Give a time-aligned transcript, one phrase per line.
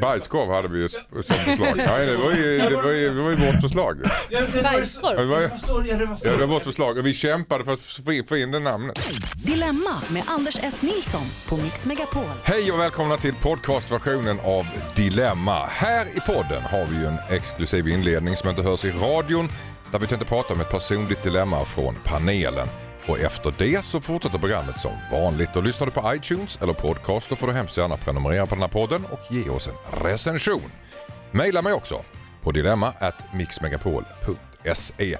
[0.00, 1.76] Bajskorv hade vi ju som förslag.
[1.76, 3.96] Nej, det var ju, det var ju, det var ju vårt förslag.
[4.62, 5.16] Bajskorv?
[5.16, 5.50] Det var, ju-
[6.24, 9.00] ja, det var vårt förslag och vi kämpade för att få få in det namnet.
[9.36, 10.82] Dilemma med Anders S.
[10.82, 12.24] Nilsson på Mix Megapol.
[12.44, 15.66] Hej och välkomna till podcastversionen av Dilemma.
[15.66, 19.48] Här i podden har vi ju en exklusiv inledning som inte hörs i radion
[19.92, 22.68] där vi tänkte prata om ett personligt dilemma från panelen.
[23.08, 25.56] Och efter det så fortsätter programmet som vanligt.
[25.56, 28.62] Och lyssnar du på iTunes eller podcast då får du hemskt gärna prenumerera på den
[28.62, 30.70] här podden och ge oss en recension.
[31.30, 32.04] Maila mig också
[32.42, 35.16] på dilemma at mixmegapol.se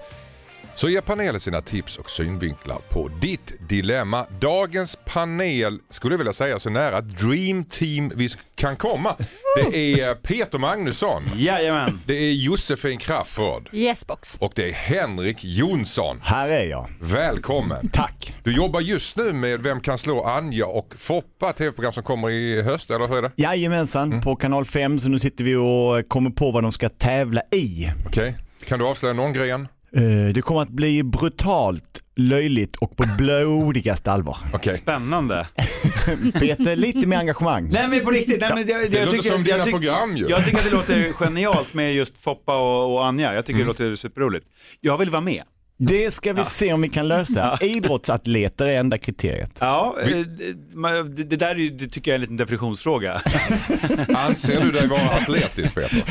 [0.76, 4.26] så ger panelen sina tips och synvinklar på ditt dilemma.
[4.40, 9.16] Dagens panel skulle jag vilja säga så nära Dream Team vi kan komma.
[9.56, 12.00] Det är Peter Magnusson, Jajamän.
[12.06, 14.36] det är Josefin Crafoord Yesbox.
[14.40, 16.20] och det är Henrik Jonsson.
[16.22, 16.88] Här är jag.
[17.00, 17.88] Välkommen!
[17.92, 18.34] Tack.
[18.45, 22.62] Du jobbar just nu med Vem kan slå Anja och Foppa, tv-program som kommer i
[22.62, 23.32] höst, eller hur är det?
[23.36, 27.42] Jajamensan, på kanal 5 så nu sitter vi och kommer på vad de ska tävla
[27.52, 27.90] i.
[28.06, 28.36] Okej,
[28.66, 29.68] kan du avslöja någon gren?
[29.92, 34.37] Eh, Det kommer att bli brutalt, löjligt och på blodigaste allvar.
[34.54, 34.74] Okej.
[34.74, 35.46] Spännande.
[36.32, 37.68] Peter, lite mer engagemang.
[37.73, 39.70] Nej men på riktigt, nej, men jag, Det jag låter tycker, som dina jag, tyck-
[39.70, 40.26] program ju.
[40.29, 43.34] jag tycker att det låter genialt med just Foppa och, och Anja.
[43.34, 44.46] Jag tycker det låter superroligt.
[44.80, 45.42] Jag vill vara med.
[45.79, 47.59] Det ska vi se om vi kan lösa.
[47.60, 49.57] Idrottsatleter är enda kriteriet.
[49.60, 53.13] Ja, eh, det, det där är ju, det tycker jag är en liten definitionsfråga.
[54.15, 56.04] Anser du dig vara atletisk Peter?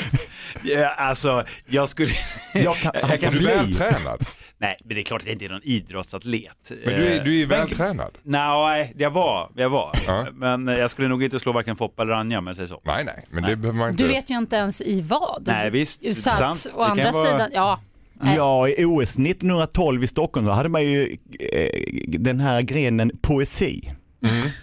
[0.64, 2.10] ja, alltså, jag skulle...
[2.54, 3.48] Jag kan, Jag kan Är du bli.
[3.48, 4.26] vältränad?
[4.58, 6.72] Nej, men det är klart att jag inte är någon idrottsatlet.
[6.86, 8.18] Men du är, Eh, du är vältränad?
[8.24, 9.92] Nej, jag var, jag var.
[10.08, 10.28] Ja.
[10.34, 12.82] Men jag skulle nog inte slå varken Foppa eller Anja om jag säger så.
[12.86, 14.04] Nej, nej, men det behöver man inte.
[14.04, 15.44] Du vet ju inte ens i vad.
[15.48, 16.16] Nej, visst.
[16.24, 16.68] Så att, Sant.
[16.76, 17.80] å andra vara- sidan, ja.
[18.22, 18.36] Nej.
[18.36, 21.18] Ja, i OS 1912 i Stockholm då hade man ju
[21.54, 21.82] eh,
[22.20, 23.92] den här grenen poesi.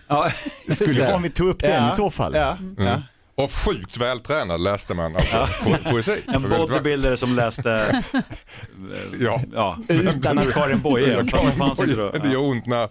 [0.08, 0.30] Ja,
[0.68, 2.34] Skulle vara om vi tog upp den i så fall.
[2.34, 3.02] Ja, ja.
[3.34, 6.22] Och sjukt vältränad läste man alltså po- poesi.
[6.34, 8.02] En bodybuilder som läste,
[9.20, 9.40] Ja.
[9.54, 11.22] ja, Utan att- Karin Boye.
[11.22, 12.10] Det fanns inte då.
[12.10, 12.88] Det gör ont när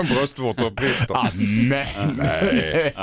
[0.00, 1.14] en bröstvårta brister.
[1.16, 2.18] Amen.
[2.18, 2.94] Nej.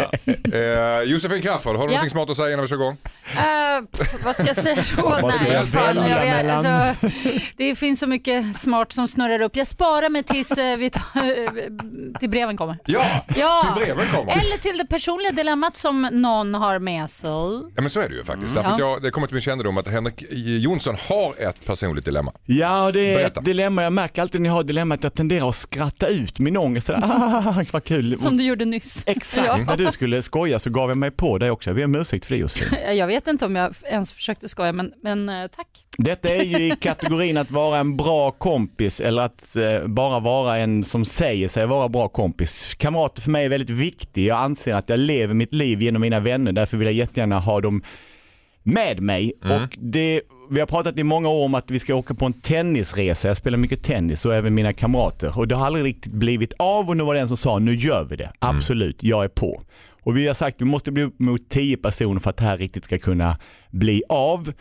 [0.53, 1.97] Eh, Josefin Crafoord, har du Ja.
[1.97, 2.97] någonting smart att säga innan vi kör igång?
[3.35, 5.19] Eh, pff, vad ska jag säga då?
[5.41, 7.07] Nej, jag fan, jag alltså,
[7.57, 9.55] det finns så mycket smart som snurrar upp.
[9.55, 12.77] Jag sparar mig tills eh, vi tar, till breven kommer.
[12.85, 13.63] Ja, Ja.
[13.75, 14.31] till breven kommer.
[14.31, 17.29] Eller till det personliga dilemmat som någon har med sig.
[17.75, 18.55] Ja men så är det ju faktiskt.
[18.55, 18.89] Därför att Ja.
[18.93, 22.33] jag, det kommer till min kännedom att Henrik Jonsson har ett personligt dilemma.
[22.45, 23.39] Ja, det är Berätta.
[23.39, 23.83] ett dilemma.
[23.83, 26.87] Jag märker alltid när jag har dilemma att jag tenderar att skratta ut min ångest.
[26.87, 28.17] Sådär, Ah, vad kul.
[28.17, 29.03] Som du gjorde nyss.
[29.05, 29.57] Exakt, Ja.
[29.65, 31.71] när du skulle skoja så gav jag mig på dig också.
[31.71, 32.67] Vi har om ursäkt för det Josefin.
[32.93, 35.67] Jag vet inte om jag ens försökte skoja, men, men eh, tack.
[35.97, 40.57] Detta är ju i kategorin att vara en bra kompis eller att eh, bara vara
[40.57, 42.75] en som säger sig vara bra kompis.
[42.75, 44.25] Kamrater för mig är väldigt viktigt.
[44.25, 46.51] Jag anser att jag lever mitt liv genom mina vänner.
[46.51, 47.83] Därför vill jag jättegärna ha dem
[48.63, 49.33] med mig.
[49.63, 52.33] Och det, vi har pratat i många år om att vi ska åka på en
[52.33, 53.27] tennisresa.
[53.27, 55.37] Jag spelar mycket tennis och även mina kamrater.
[55.39, 57.75] Och det har aldrig riktigt blivit av och nu var det en som sa nu
[57.75, 58.31] gör vi det.
[58.39, 59.61] Absolut, jag är på.
[60.03, 62.43] Och vi har sagt att vi måste bli upp mot 10 personer för att det
[62.43, 63.37] här riktigt ska kunna
[63.71, 64.51] bli av.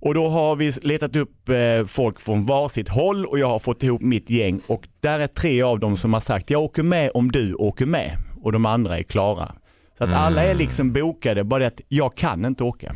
[0.00, 3.82] Och då har vi letat upp eh, folk från varsitt håll och jag har fått
[3.82, 7.10] ihop mitt gäng och där är tre av dem som har sagt jag åker med
[7.14, 9.54] om du åker med och de andra är klara.
[9.98, 12.94] Så att alla är liksom bokade, bara det att jag kan inte åka.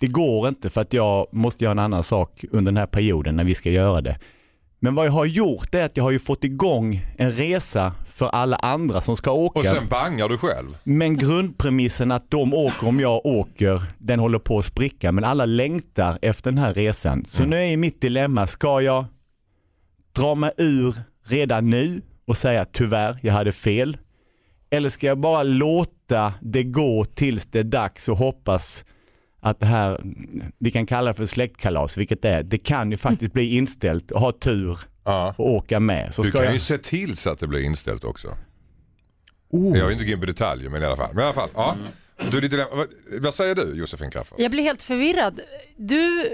[0.00, 3.36] Det går inte för att jag måste göra en annan sak under den här perioden
[3.36, 4.18] när vi ska göra det.
[4.78, 8.28] Men vad jag har gjort är att jag har ju fått igång en resa för
[8.28, 9.58] alla andra som ska åka.
[9.58, 10.78] Och sen bangar du själv.
[10.84, 15.12] Men grundpremissen att de åker om jag åker, den håller på att spricka.
[15.12, 17.24] Men alla längtar efter den här resan.
[17.24, 19.04] Så nu är mitt dilemma, ska jag
[20.12, 23.96] dra mig ur redan nu och säga tyvärr, jag hade fel?
[24.70, 28.84] Eller ska jag bara låta det gå tills det är dags och hoppas
[29.40, 30.00] att det här,
[30.58, 32.42] vi kan kalla det för släktkalas, vilket det är.
[32.42, 35.34] Det kan ju faktiskt bli inställt och ha tur Ja.
[35.38, 36.14] och åka med.
[36.14, 36.54] Så Du ska kan jag...
[36.54, 38.36] ju se till så att det blir inställt också.
[39.50, 39.78] Oh.
[39.78, 41.10] Jag vill inte gå in på detaljer men i alla fall.
[41.14, 41.76] Men i alla fall ja.
[42.30, 42.86] Du, dilemma- vad,
[43.22, 44.40] vad säger du Josefin Crafoord?
[44.40, 45.40] Jag blir helt förvirrad.
[45.76, 46.28] Du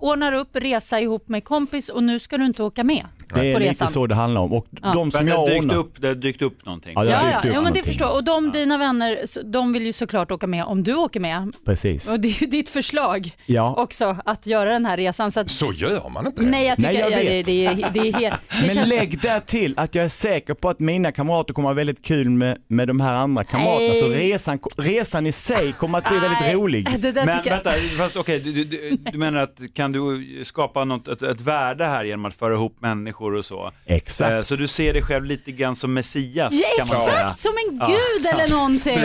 [0.00, 3.54] ordnar upp resa ihop med kompis och nu ska du inte åka med Det är
[3.54, 4.52] på lite så det handlar om.
[4.52, 4.92] Och Ja.
[4.94, 5.74] de som det jag har dykt ordnar...
[5.76, 6.92] upp, det har dykt upp någonting.
[6.96, 8.12] Ja, det Ja, ja, upp ja men det förstår.
[8.14, 11.52] Och de dina vänner, så- de vill ju såklart åka med om du åker med.
[11.64, 12.10] Precis.
[12.10, 13.74] Och det är ju ditt förslag Ja.
[13.76, 15.32] också att göra den här resan.
[15.32, 16.42] Så att, Så gör man inte.
[16.42, 17.46] nej, jag tycker Nej, jag ja, det, vet.
[17.46, 18.34] det, är, det är helt...
[18.50, 21.68] Det Men känns, lägg där till att jag är säker på att mina kamrater kommer
[21.68, 23.94] att ha väldigt kul med, med de här andra kamraterna.
[23.94, 24.32] Så Nej.
[24.32, 26.88] resan, resan i sig kommer att bli Nej, väldigt rolig.
[26.98, 27.50] Det där Men jag...
[27.50, 31.40] vänta, fast okej, du, du, du, du menar att kan du skapa något, ett, ett
[31.40, 33.72] värde här genom att föra ihop människor och så.
[33.86, 34.30] Exakt.
[34.32, 37.20] Eh, Så du ser dig själv lite grann som Messias Ja, kan man säga.
[37.20, 37.86] exakt, som en Ja.
[37.86, 38.98] gud eller någonting.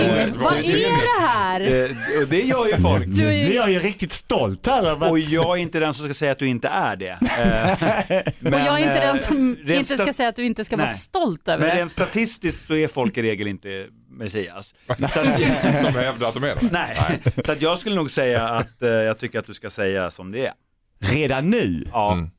[0.43, 1.61] Vad är det här?
[1.61, 3.05] Eh, Och det gör ju folk.
[3.05, 6.13] Du är jag ju riktigt stolt här att- Och jag är inte den som ska
[6.13, 7.09] säga att du inte är det.
[7.21, 8.17] Eh,
[8.53, 10.75] Och jag är inte eh, den som rent inte ska säga att du inte ska
[10.77, 10.95] vara Nej.
[10.95, 11.81] stolt över Men det.
[11.81, 14.75] rent statistiskt så är folk i regel inte Messias.
[14.87, 15.09] Så att,
[15.81, 16.69] Som hävdar att de är det.
[16.71, 20.11] nej, så att jag skulle nog säga att eh, jag tycker att du ska säga
[20.11, 20.53] som det är.
[20.99, 21.87] Redan nu?
[21.91, 22.13] Ja.
[22.13, 22.29] Mm.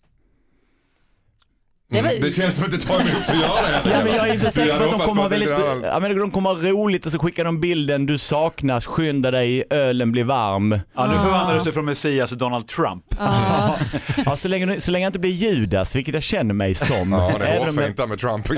[1.93, 3.91] Det var- Det känns som att det tar emot att göra det.
[3.91, 6.19] Ja, men jag är så säker på att de kommer väldigt, att annan- ja, men
[6.19, 10.25] de kommer ha roligt och så skickar de bilden, du saknas, skynda dig, ölen blir
[10.25, 10.81] varm.
[10.95, 13.05] Ja, nu förvandlades du från Messias till Donald Trump.
[14.27, 17.13] Ja, så, länge, så länge jag inte blir Judas, vilket jag känner mig som.
[17.13, 18.57] Ja, det är där med Trump och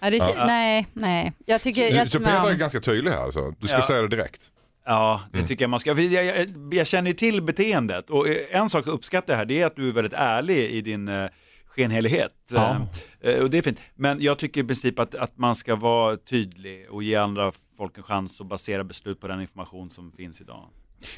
[0.00, 0.06] Ja.
[0.06, 1.32] Ja, det, Nej, nej.
[1.46, 1.94] Jag tycker...
[1.94, 2.56] Jag, Så Peter är ja.
[2.56, 3.54] ganska tydlig här alltså.
[3.58, 3.82] Du ska Ja.
[3.82, 4.50] säga det direkt.
[4.86, 5.42] Ja, Mm.
[5.42, 5.90] det tycker jag man ska.
[6.00, 9.60] Jag, jag, jag känner ju till beteendet och eh, en sak jag uppskattar här det
[9.60, 11.26] är att du är väldigt ärlig i din eh,
[11.66, 12.32] skenhelighet.
[12.52, 12.86] Ja.
[13.20, 13.80] Eh, och det är fint.
[13.94, 17.96] Men jag tycker i princip att, att man ska vara tydlig och ge andra folk
[17.98, 20.68] en chans att basera beslut på den information som finns idag.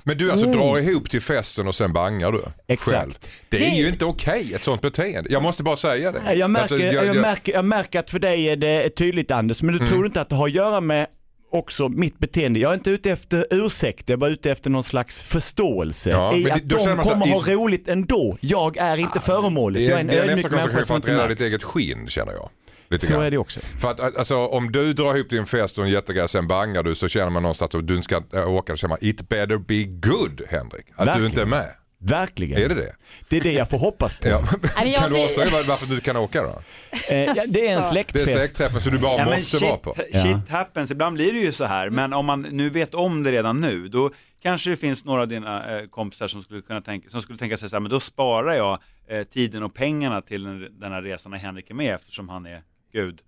[0.04, 2.90] Men du alltså drar ihop till festen och sen bangar du Exakt.
[2.96, 3.12] själv.
[3.48, 5.32] Det är Det- ju inte okej ett sånt beteende.
[5.32, 6.34] Jag måste bara säga det.
[6.34, 9.72] Jag märker, Alltså, jag, märker, jag märker att för dig är det tydligt Anders, men
[9.74, 9.90] du Mm.
[9.92, 11.06] tror inte att det har att göra med
[11.52, 12.60] också mitt beteende.
[12.60, 16.10] Jag är inte ute efter ursäkt, jag är bara ute efter någon slags förståelse.
[16.10, 18.36] Ja, I att de så här, kommer ha i- roligt ändå.
[18.40, 20.78] Jag är inte föremålet, det jag är är, en det är en ödmjuk människa efterkonstruktion
[20.78, 21.38] för som att inte rädda märks.
[21.38, 22.50] ditt eget skinn känner jag.
[22.92, 23.22] Lite Så grann.
[23.22, 23.60] är det också.
[23.80, 26.94] För att alltså, om du drar ihop din fest och en jättegrej sen bangar du
[26.94, 29.84] så känner man någonstans att du ska äh, åka och känner man it better be
[29.84, 30.86] good Henrik.
[30.90, 31.26] Att du Verkligen.
[31.30, 31.66] inte är med.
[32.04, 32.62] Verkligen.
[32.62, 32.94] Är det det?
[33.28, 34.28] Det är det jag får hoppas på.
[34.28, 34.42] Ja.
[34.50, 36.62] men kan du avslöja var- varför du kan åka då?
[37.08, 37.94] Eh, ja, det är en Så.
[37.94, 38.28] Det är släktfest.
[38.28, 39.94] släktträffen så du bara Ja, men måste shit, vara på.
[40.12, 41.90] shit happens, ibland blir det ju så här.
[41.90, 44.10] Men om man nu vet om det redan nu, då
[44.42, 47.56] kanske det finns några av dina eh, kompisar som skulle kunna tänka, som skulle tänka
[47.56, 48.78] sig så här, men då sparar jag
[49.08, 52.46] eh, tiden och pengarna till den, den här resan när Henrik är med eftersom han
[52.46, 52.62] är
[52.92, 53.18] Gud.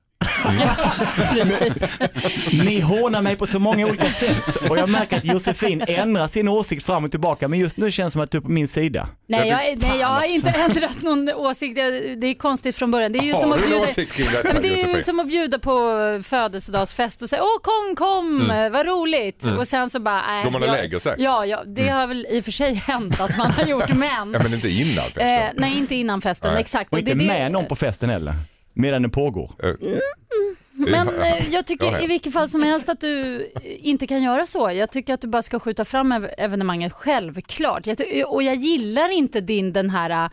[1.32, 1.94] Precis.
[2.52, 6.48] Ni hånar mig på så många olika sätt och jag märker att Josefin ändrar sin
[6.48, 8.68] åsikt fram och tillbaka men just nu känns det som att du är på min
[8.68, 9.08] sida.
[9.26, 11.74] Nej, jag, nej, jag har inte ändrat någon åsikt.
[11.76, 13.12] Det är konstigt från början.
[13.12, 13.82] Det är ju som att bjuda...
[13.82, 17.96] åsikt detta men det är ju som att bjuda på födelsedagsfest och säga åh kom
[17.96, 19.46] kom, vad roligt.
[19.58, 20.44] Och sen så bara, nej.
[20.44, 21.14] Går man och lägger sig?
[21.18, 24.32] Ja, ja, det har väl i och för sig hänt att man har gjort men.
[24.32, 25.42] Ja men inte innan festen.
[25.42, 26.60] eh, nej, inte innan festen, Nej.
[26.60, 26.92] exakt.
[26.92, 28.34] Och det- inte det- med någon på festen heller.
[28.74, 29.52] Medan den pågår.
[30.76, 32.00] Men Ja, eh, jag tycker ja, ja.
[32.00, 34.70] i vilket fall som helst att du eh, inte kan göra så.
[34.70, 37.86] Jag tycker att du bara ska skjuta fram ev- evenemanget självklart.
[37.86, 40.30] Jag ty- och jag gillar inte din den här eh,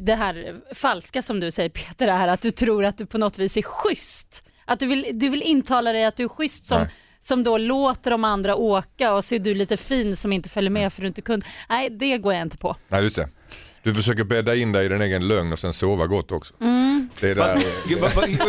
[0.00, 3.18] det här falska som du säger Peter, det här att du tror att du på
[3.18, 4.44] något vis är schysst.
[4.64, 6.88] Att du vill, du vill intala dig att du är schysst som, Nej.
[7.20, 10.70] som då låter de andra åka och så är du lite fin som inte följer
[10.70, 11.46] med för du inte kunde.
[11.68, 12.76] Nej, det går jag inte på.
[12.88, 13.28] Nej just det.
[13.82, 16.54] Du försöker bädda in dig i din egen lögn och sen sova gott också.
[16.60, 17.08] Mm.
[17.20, 17.62] Det är där.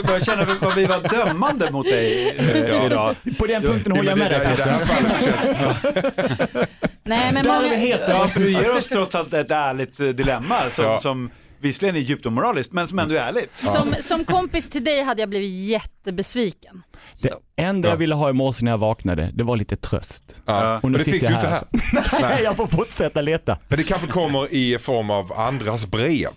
[0.07, 3.15] Jag känner vad vi var dömande mot dig eh, idag.
[3.39, 6.67] På den punkten håller jag med dig I det här fallet känns
[7.03, 7.77] Nej, men många,
[8.07, 10.99] Ja, för du ger oss trots allt ett ärligt eh, dilemma som, Ja.
[10.99, 13.55] som visserligen är djupt omoraliskt men som ändå är ärligt.
[13.55, 16.83] som, som kompis till dig hade jag blivit jättebesviken.
[17.13, 17.27] Så.
[17.55, 17.91] Det enda Ja.
[17.93, 20.35] jag ville ha i morse när jag vaknade, det var lite tröst.
[20.45, 20.75] Ja.
[20.77, 21.63] Och Men nu det fick sitter du jag inte här.
[22.11, 22.21] här.
[22.35, 22.43] Nej.
[22.43, 23.57] jag får fortsätta leta.
[23.67, 26.29] Men det kanske kommer i form av andras brev.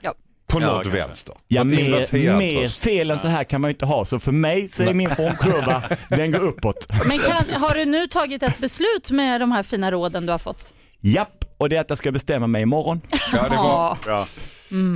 [0.00, 0.14] Ja.
[0.46, 1.34] På Ja, något vänster.
[1.48, 4.04] Ja, mer, mer fel än så här kan man ju inte ha.
[4.04, 6.86] Så för mig så är min formkurva, den går uppåt.
[7.08, 10.38] Men kan, har du nu tagit ett beslut med de här fina råden du har
[10.38, 10.72] fått?
[11.00, 13.00] Japp, och det är att jag ska bestämma mig imorgon.
[13.32, 13.56] Ja, det var...
[13.56, 13.98] Ja.
[14.04, 14.26] Bra.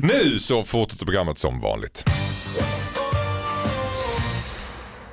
[0.02, 2.04] Nu så fortsätter programmet som vanligt.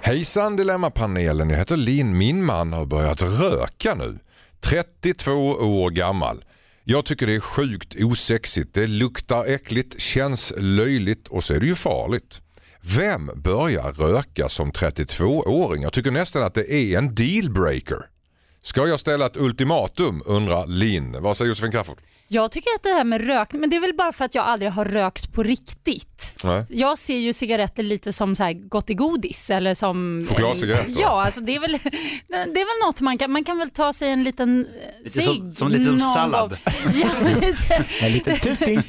[0.06, 2.18] Hejsan Dilemmapanelen, jag heter Linn.
[2.18, 4.20] Min man har börjat röka nu.
[4.60, 6.44] 32 år gammal.
[6.84, 8.74] Jag tycker det är sjukt osexigt.
[8.74, 12.42] Det luktar äckligt, känns löjligt och så är det ju farligt.
[12.82, 15.84] Vem börjar röka som 32-åring?
[15.84, 18.00] Jag tycker nästan att det är en dealbreaker.
[18.62, 21.22] Ska jag ställa ett ultimatum undrar Linn.
[21.22, 22.02] Vad säger Josefin Crafoord?
[22.28, 24.46] Jag tycker att det här med rökning, men det är väl bara för att jag
[24.46, 26.34] aldrig har rökt på riktigt.
[26.44, 26.66] Nej.
[26.70, 30.26] Jag ser ju cigaretter lite som så här gott i godis eller som...
[30.30, 30.94] Chokladcigaretter?
[31.02, 31.72] Ja, alltså det är väl,
[32.28, 35.10] det är väl något man kan, man kan väl ta sig en liten eh, Lite
[35.22, 36.50] som- cigg som- lite som sallad.
[36.50, 36.60] gång.
[36.94, 37.08] Ja,
[37.42, 38.82] lite, En liten tuting.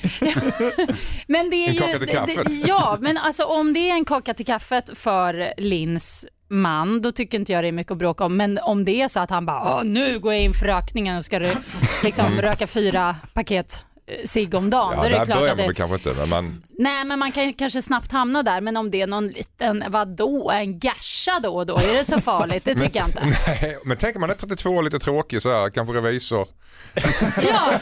[1.26, 2.44] Men det är En ju, kaka till kaffet.
[2.46, 7.12] det- Ja, men alltså om det är en kaka till kaffet för Lins man, då
[7.12, 8.36] tycker inte jag det är mycket att bråka om.
[8.36, 11.16] Men om det är så att han bara, "Åh, nu går jag in för rökningen
[11.16, 11.52] och ska du
[12.04, 13.85] liksom röka fyra paket
[14.24, 14.92] cigg om dagen.
[14.96, 16.62] Ja, då är det där klart börjar att man det, kanske inte men man...
[16.78, 18.60] Nej, men man kan kanske snabbt hamna där.
[18.60, 22.20] Men om det är någon liten, vadå, en gasha då och då, är det så
[22.20, 22.64] farligt?
[22.64, 23.20] Det tycker jag inte.
[23.46, 26.48] Nej, men tänker man är 32 och lite tråkig så här, kanske revisor
[27.42, 27.72] Ja,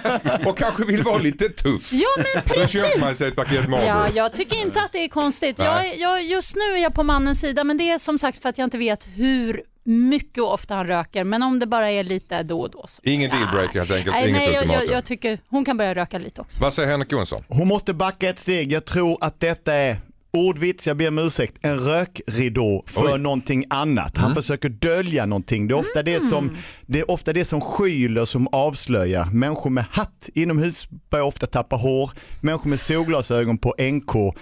[0.47, 1.93] och kanske vill vara lite tuff.
[1.93, 2.83] ja men Då precis.
[2.83, 3.89] köper man sig ett paket Marlboro.
[3.89, 5.59] Ja, jag tycker inte att det är konstigt.
[5.59, 8.49] Jag, jag, just nu är jag på mannens sida, men det är som sagt för
[8.49, 11.25] att jag inte vet hur mycket ofta han röker.
[11.25, 12.85] Men om det bara är lite då och då.
[12.89, 13.03] Så.
[13.05, 16.41] Ingen dealbreaker helt enkelt, Nej, inget nej jag, jag, tycker hon kan börja röka lite
[16.41, 16.61] också.
[16.61, 17.45] Vad säger Henrik Jonsson?
[17.49, 18.73] Hon måste backa ett steg.
[18.73, 19.97] Jag tror att detta är
[20.35, 23.19] Ordvits, jag ber om ursäkt, en rökridå för Oj.
[23.19, 24.17] någonting annat.
[24.17, 25.69] Han försöker dölja någonting.
[25.69, 29.25] Det är, ofta det, som, det är ofta det som skyler som avslöjar.
[29.25, 32.11] Människor med hatt inomhus börjar ofta tappa hår.
[32.41, 34.37] Människor med solglasögon på NK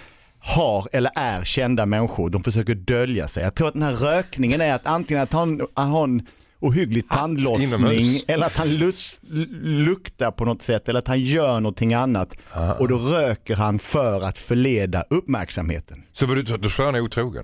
[0.45, 2.29] har eller är kända människor.
[2.29, 3.43] De försöker dölja sig.
[3.43, 6.27] Jag tror att den här rökningen är att antingen att han, han har en
[6.59, 11.59] ohygglig tandlossning eller att han lus, l- luktar på något sätt eller att han gör
[11.59, 12.29] någonting annat.
[12.79, 16.03] Och då röker han för att förleda uppmärksamheten.
[16.13, 17.43] Så var du, du tror han är otrogen?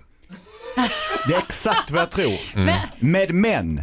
[1.27, 2.39] Det är exakt vad jag tror.
[2.56, 2.75] Mm.
[3.00, 3.82] Med män.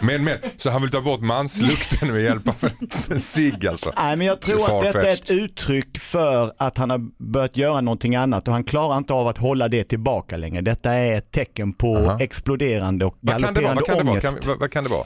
[0.00, 2.70] Men, men, så han vill ta bort manslukten med hjälp av
[3.10, 3.92] en cigg alltså?
[3.96, 6.98] Nej, men jag tror att detta är ett uttryck för att han har
[7.32, 10.60] börjat göra någonting annat och han klarar inte av att hålla det tillbaka längre.
[10.60, 13.74] Detta är ett tecken på exploderande och Vad kan det vara?
[13.74, 14.12] galopperande Vad kan det vara?
[14.12, 14.40] ångest.
[14.40, 15.04] Kan, vad, vad kan det vara?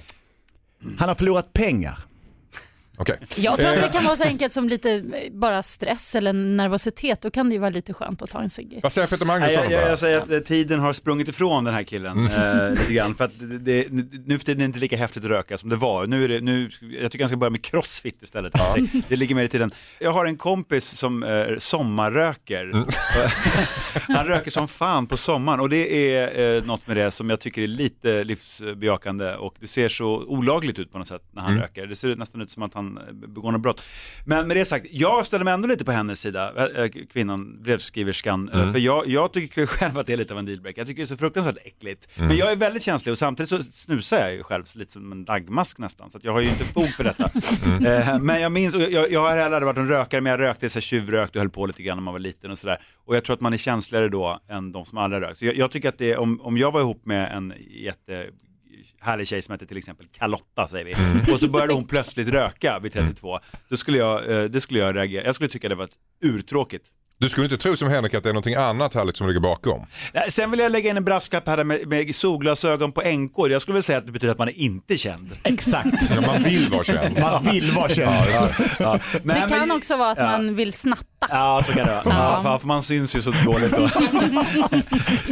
[0.98, 1.98] Han har förlorat pengar.
[2.98, 3.18] Okej.
[3.36, 3.82] Jag tror att Eh.
[3.82, 7.20] det kan vara så enkelt som lite eh, bara stress eller nervositet.
[7.22, 8.80] Då kan det ju vara lite skönt att ta en cigg.
[8.82, 9.62] Vad säger Peter Nej, Magnusson?
[9.70, 12.92] jag, jag, jag säger att eh, tiden har sprungit ifrån den här killen eh, lite
[12.92, 13.14] grann.
[13.14, 13.86] För att det, det,
[14.26, 16.06] nu för tiden är det inte lika häftigt att röka som det var.
[16.06, 16.70] Nu är det, nu,
[17.00, 18.52] jag tycker han ska börja med crossfit istället.
[18.52, 19.70] Det, det ligger mer i tiden.
[20.00, 22.72] Jag har en kompis som eh, sommarröker.
[24.14, 27.40] han röker som fan på sommaren och det är eh, något med det som jag
[27.40, 31.58] tycker är lite livsbejakande och det ser så olagligt ut på något sätt när han
[31.58, 31.86] röker.
[31.86, 33.82] Det ser nästan ut som att han eh, begår något brott.
[34.24, 38.48] Men med det sagt, jag ställer mig ändå lite på hennes sida, äh, kvinnan, brevskriverskan.
[38.48, 38.66] Mm.
[38.66, 40.80] äh, För jag, jag tycker själv att det är lite av en dealbreaker.
[40.80, 42.08] Jag tycker det är så fruktansvärt äckligt.
[42.18, 45.24] Men jag är väldigt känslig och samtidigt så snusar jag ju själv lite som en
[45.24, 46.10] dagmask nästan.
[46.10, 47.30] Så jag har ju inte fog för detta.
[47.84, 50.70] Eh, Men jag minns, jag, jag har heller aldrig varit en rökare, men jag rökte
[50.70, 52.78] så här tjuvrökt och höll på lite grann när man var liten och sådär.
[53.04, 55.38] Och jag tror att man är känsligare då än de som aldrig rökt.
[55.38, 58.26] Så jag, jag tycker att det, om, om jag var ihop med en jätte
[59.00, 60.92] härlig tjej som hette till exempel Carlotta säger vi.
[61.32, 63.38] Och så började hon plötsligt röka vid 32.
[63.68, 65.24] Då skulle jag, eh, det skulle jag reagera.
[65.24, 66.84] Jag skulle tycka det var ett urtråkigt.
[67.18, 69.86] Du skulle inte tro som Henrik att det är någonting annat härligt som ligger bakom?
[70.12, 73.32] Nej, Sen vill jag lägga in en brasklapp här med, med solglasögon på NK.
[73.50, 75.30] Jag skulle väl säga att det betyder att man är inte känd.
[75.42, 75.86] Exakt.
[76.14, 77.18] Ja, man vill vara känd.
[77.20, 78.14] Man vill vara känd.
[78.78, 78.98] Ja.
[79.22, 80.24] Nej, Det kan men- också vara att ja.
[80.26, 81.04] man vill snatta.
[81.30, 82.14] Ja, så kan det vara.
[82.16, 82.42] Ja.
[82.42, 83.88] för- för man syns ju så dåligt då.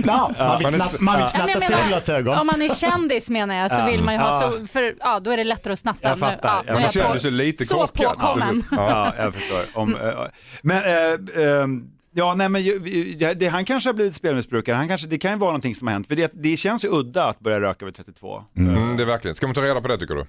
[0.05, 2.39] Ja, man vill snatta, man vill Ja, snatta solglasögon.
[2.39, 4.53] Om man är kändis menar jag så vill man ju ha Ja.
[4.61, 5.99] så, för ja, då är det lättare att snatta.
[6.09, 6.63] Jag fattar.
[6.67, 8.13] Ja, Man känner sig lite Så korkad.
[8.13, 8.65] påkommen.
[8.71, 9.13] Ja.
[9.17, 9.65] Ja, jag förstår.
[9.75, 10.01] Om, eh,
[10.63, 11.67] men eh, eh,
[12.15, 15.31] Ja, nej men ju- det, det, han kanske har blivit spelmissbrukare, han kanske, det kan
[15.33, 16.07] ju vara någonting som har hänt.
[16.09, 18.43] För det, det känns ju udda att börja röka vid 32.
[18.57, 19.37] Mm, det är verkligen.
[19.37, 20.27] Ska man ta reda på det tycker du?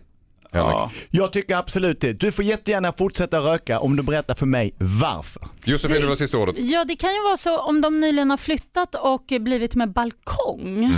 [0.52, 0.74] Henrik?
[0.74, 0.92] Ja.
[1.10, 2.14] Jag tycker absolut det.
[2.14, 5.44] Du får jättegärna fortsätta röka om du berättar för mig varför.
[5.66, 6.56] Josefin, du vill ha sista ordet.
[6.60, 10.92] Ja, det kan ju vara så om de nyligen har flyttat och blivit med balkong,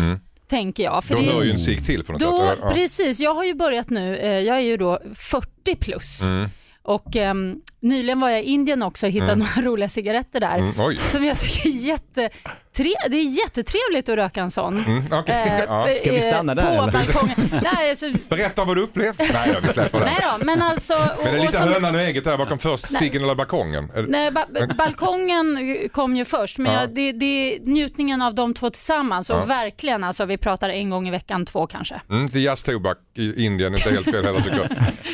[0.48, 1.04] tänker jag.
[1.04, 1.26] För Mm.
[1.26, 2.60] Då det, hör ju en cigg till på något då, sätt.
[2.62, 2.72] Ja.
[2.74, 6.24] Precis, jag har ju börjat nu, eh, jag är ju då 40 plus.
[6.24, 6.50] Mm.
[6.86, 10.58] Och ehm, nyligen var jag i Indien också och hittade några roliga cigaretter där.
[10.58, 10.98] Mm.
[11.12, 12.30] Som jag tycker är jätte,
[12.76, 14.84] tre, det är jättetrevligt att röka en sån.
[14.86, 15.36] Mm, okej.
[15.48, 15.88] Eh, ja.
[16.00, 16.92] Ska vi stanna där, På eller?
[16.92, 17.36] balkongen.
[17.74, 19.20] Nej, alltså, Berätta vad du upplevt.
[19.34, 20.06] Nej då, vi släpper det.
[20.06, 20.94] nej då, men alltså.
[20.94, 22.38] Och, Men det är lite som- hönan och ägget där.
[22.38, 22.88] Vad kom först?
[22.98, 23.92] Ciggen eller balkongen?
[24.08, 24.42] Nej, ba
[24.78, 26.82] balkongen kom ju först, men Ja.
[26.82, 30.90] jag, det, det är njutningen av de två tillsammans och verkligen, alltså, vi pratar en
[30.90, 32.02] gång i veckan, två kanske.
[32.10, 34.68] Mm, det är jazztobak i Indien, inte helt fel heller tycker jag.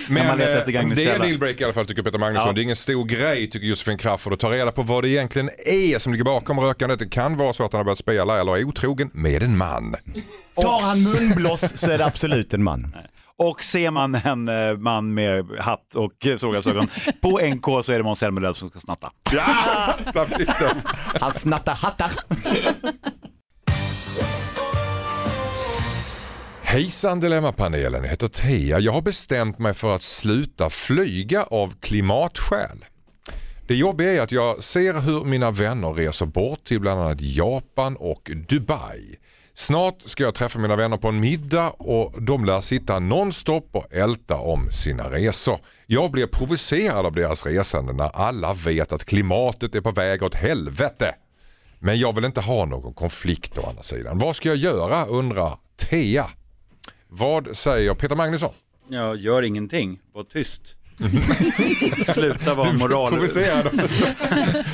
[0.10, 0.44] Men eh, det
[1.06, 2.48] är dealbreaker i alla fall tycker Peter Magnusson.
[2.48, 2.54] Ja.
[2.54, 5.50] Det är ingen stor grej tycker Josefin Crafoord att ta reda på vad det egentligen
[5.66, 7.00] är som ligger bakom rökandet.
[7.00, 9.96] Det kan vara så att han har börjat spela eller är otrogen med en man.
[10.56, 12.96] Tar han munblås så är det absolut en man.
[13.38, 16.88] Och ser man en eh, man med hatt och solglasögon
[17.22, 19.12] på NK så är det Måns Zelmerlöw som ska snatta.
[19.32, 20.78] Ja, där fick den.
[21.22, 22.12] Han snattar hattar.
[26.62, 28.80] Hejsan Dilemmapanelen, jag heter Tia.
[28.80, 32.86] Jag har bestämt mig för att sluta flyga av klimatskäl.
[33.72, 37.96] Det jobbiga är att jag ser hur mina vänner reser bort till bland annat Japan
[37.96, 39.16] och Dubai.
[39.54, 43.94] Snart ska jag träffa mina vänner på en middag och de lär sitta nonstop och
[43.94, 45.60] älta om sina resor.
[45.86, 50.36] Jag blir provocerad av deras resande när alla vet att klimatet är på väg åt
[50.36, 51.16] helvete.
[51.80, 54.18] Men jag vill inte ha någon konflikt å andra sidan.
[54.18, 56.30] Vad ska jag göra undrar Thea.
[57.08, 58.54] Vad säger Peter Magnusson?
[58.88, 60.78] Jag gör ingenting, var tyst.
[62.06, 63.10] Sluta vara moral...
[63.10, 63.68] Provocerad.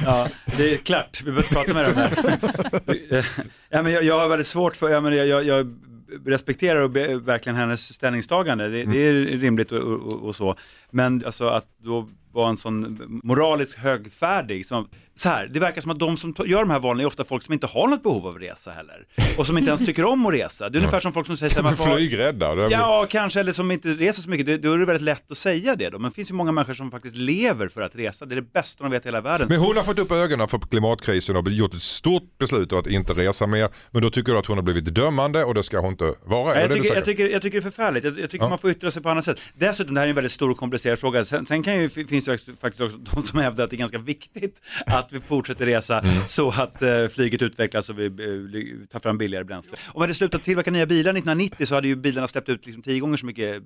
[0.06, 3.26] Ja, det är klart, vi behöver inte prata med där.
[3.70, 5.78] ja, men jag, jag har väldigt svårt för, jag, men jag, jag, jag
[6.26, 10.56] respekterar och be, verkligen hennes ställningstagande, det, det är rimligt och, och, och så.
[10.92, 15.92] Men alltså att då vara en sån moraliskt högfärdig, som, så här, det verkar som
[15.92, 18.28] att de som gör de här valen är ofta folk som inte har något behov
[18.28, 19.06] av att resa heller.
[19.38, 20.70] Och som inte ens tycker om att resa.
[20.70, 22.70] Det är ungefär som folk som säger så här, "Varför har- Flygrädda.
[22.70, 24.46] Ja, kanske, eller som inte reser så mycket.
[24.46, 26.00] Det- Då är det väldigt lätt att säga det då.
[26.00, 28.26] Men det finns ju många människor som faktiskt lever för att resa.
[28.26, 29.48] Det är det bästa de vet i hela världen.
[29.48, 33.14] Men hon har fått upp ögonen för klimatkrisen och gjort ett stort beslut att inte
[33.14, 33.70] resa mer.
[33.92, 36.56] Men då tycker du att hon har blivit dömande och det ska hon inte vara?
[36.56, 38.04] Är jag, tycker, jag, tycker, jag tycker det är förfärligt.
[38.06, 38.50] Jag, jag tycker Ja.
[38.50, 39.40] man får yttra sig på annat sätt.
[39.58, 41.26] Dessutom, det här är en väldigt stor och komplicerad fråga.
[41.26, 43.98] Sen, sen kan ju, finns ju faktiskt också de som hävdar att det är ganska
[43.98, 46.14] viktigt att vi fortsätter resa Mm.
[46.28, 49.78] så att eh, flyget utvecklas och vi eh, tar fram billigare bränsle.
[49.88, 52.82] Och vad det slutat tillverka nya bilar 1990 så hade ju bilarna släppt ut liksom
[52.82, 53.62] tio gånger så mycket eh,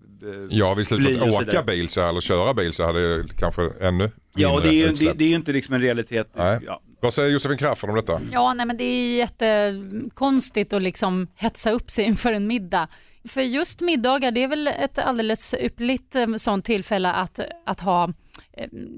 [0.49, 4.11] Ja, vi slutat åka bil så här, eller köra bil så hade det kanske ännu
[4.35, 6.31] Ja, och det är, ju, det, det är ju inte liksom en realitet.
[6.35, 6.81] Ja.
[7.01, 8.19] Vad säger Josefin Crafoord om detta?
[8.31, 12.87] Ja, nej, men det är jättekonstigt att liksom hetsa upp sig inför en middag.
[13.27, 18.13] För just middagar, det är väl ett alldeles ypperligt eh, sånt tillfälle att, att ha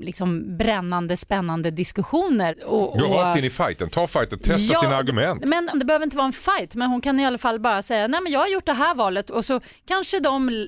[0.02, 2.56] liksom brännande, spännande diskussioner.
[2.66, 5.44] Och, Gå och- rakt in i fighten, ta fighten, testa Ja, sina argument.
[5.48, 8.08] Men det behöver inte vara en fight, men hon kan i alla fall bara säga
[8.08, 10.68] nej men jag har gjort det här valet och så kanske de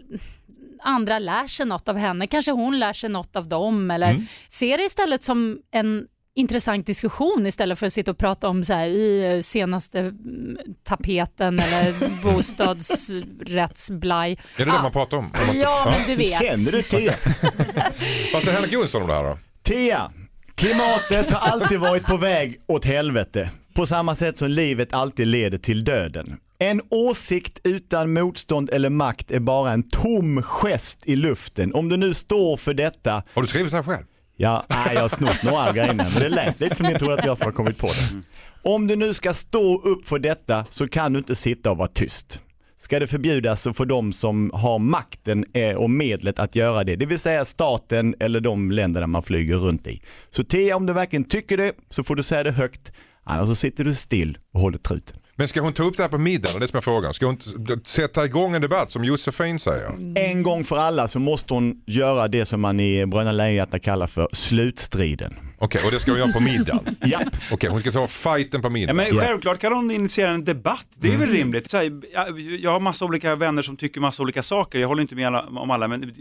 [0.84, 4.25] andra lär sig något av henne, kanske hon lär sig något av dem eller Mm.
[4.50, 8.74] ser det istället som en intressant diskussion istället för att sitta och prata om så
[8.74, 11.94] här i eh, senaste mm, tapeten eller
[12.34, 14.32] bostadsrättsblaj.
[14.32, 14.82] Är det det Ja.
[14.82, 15.32] man pratar om?
[15.54, 16.27] Ja, men du vet.
[16.42, 17.13] Känner du Tia?
[18.34, 19.38] Vad säger Henrik Jonsson om det här då?
[19.63, 20.12] Tia,
[20.56, 23.50] klimatet har alltid varit på väg åt helvete.
[23.75, 26.38] På samma sätt som livet alltid leder till döden.
[26.60, 31.74] En åsikt utan motstånd eller makt är bara en tom gest i luften.
[31.74, 34.04] Om du nu står för detta, Har du skrivit det här själv?
[34.38, 37.13] Ja, nej, jag har snott några grejer innan, men det lät lite som ni trodde
[37.13, 38.22] att jag som har kommit på det.
[38.70, 41.88] Om du nu ska stå upp för detta så kan du inte sitta och vara
[41.88, 42.42] tyst.
[42.77, 46.96] Ska det förbjudas så får de som har makten eh, och medlet att göra det,
[46.96, 50.01] det vill säga staten eller de länderna man flyger runt i.
[50.30, 52.92] Så Tia, om du verkligen tycker det så får du säga det högt,
[53.24, 55.18] annars så sitter du still och håller truten.
[55.38, 56.60] Men ska hon ta upp det här på middagen?
[56.60, 57.13] Det är som är frågan.
[57.13, 57.38] Ska hon
[57.86, 59.92] sätta igång en debatt som Josefin säger?
[60.15, 64.08] En gång för alla så måste hon göra det som man i Bröderna Lejonhjärta kallar
[64.08, 65.34] för slutstriden.
[65.58, 66.95] Okej, och det ska hon göra på middagen?
[67.06, 67.36] Japp.
[67.52, 68.95] Okej, hon ska ta fighten på Ja, middagen.
[68.95, 69.21] men Ja.
[69.24, 71.69] självklart kan hon initiera en debatt, det är väl rimligt.
[71.69, 75.02] Så här, jag, jag har massa olika vänner som tycker massa olika saker, jag håller
[75.02, 76.13] inte med alla, om alla, men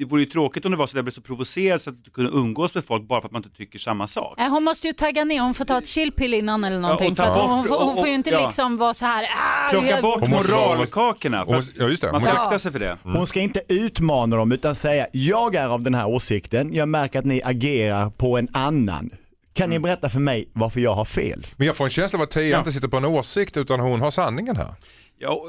[0.00, 2.04] det vore ju tråkigt om det var så att jag blev så provocerad så att
[2.04, 4.34] du kunde umgås med folk bara för att man inte tycker samma sak.
[4.38, 7.14] Nej, Hon måste ju tagga ner, hon får ta ett chillpill innan eller någonting.
[7.14, 8.46] ta för att hon, bort- hon, får, hon och- får ju inte ja.
[8.46, 9.24] liksom vara så här...
[9.24, 11.42] Ah, Plocka bort Hon måste vara- moralkakorna.
[11.46, 12.12] Hon måste- ja, just det.
[12.12, 12.98] man ska akta sig för det.
[13.02, 17.18] Hon ska inte utmana dem utan säga jag är av den här åsikten, jag märker
[17.18, 19.10] att ni agerar på en annan.
[19.54, 21.46] Kan ni berätta för mig varför jag har fel?
[21.56, 22.58] Men jag får en känsla av att Tia Ja.
[22.58, 24.74] inte sitter på en åsikt utan hon har sanningen här.
[25.22, 25.42] Ja,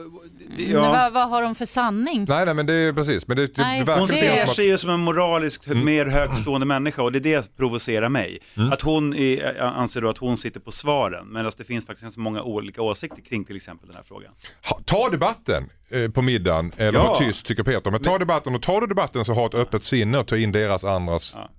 [0.57, 0.91] det- Men ja.
[0.91, 2.25] vad, vad har de för sanning?
[2.29, 3.27] Nej, nej men det är precis.
[3.27, 7.11] Men det, Nej, det Hon ser sig ju som en moraliskt mer högstående människa och
[7.11, 8.39] det är det som provocerar mig.
[8.71, 12.19] Att hon är, anser då att hon sitter på svaren medan det finns faktiskt så
[12.19, 14.31] många olika åsikter kring till exempel den här frågan.
[14.69, 15.69] Ha- Ta debatten
[16.13, 17.07] på middagen, eller Ja.
[17.07, 17.91] var tyst tycker Peter.
[17.91, 20.51] Men ta debatten och tar du debatten så ha ett öppet sinne och ta in
[20.51, 21.49] deras andras Ja.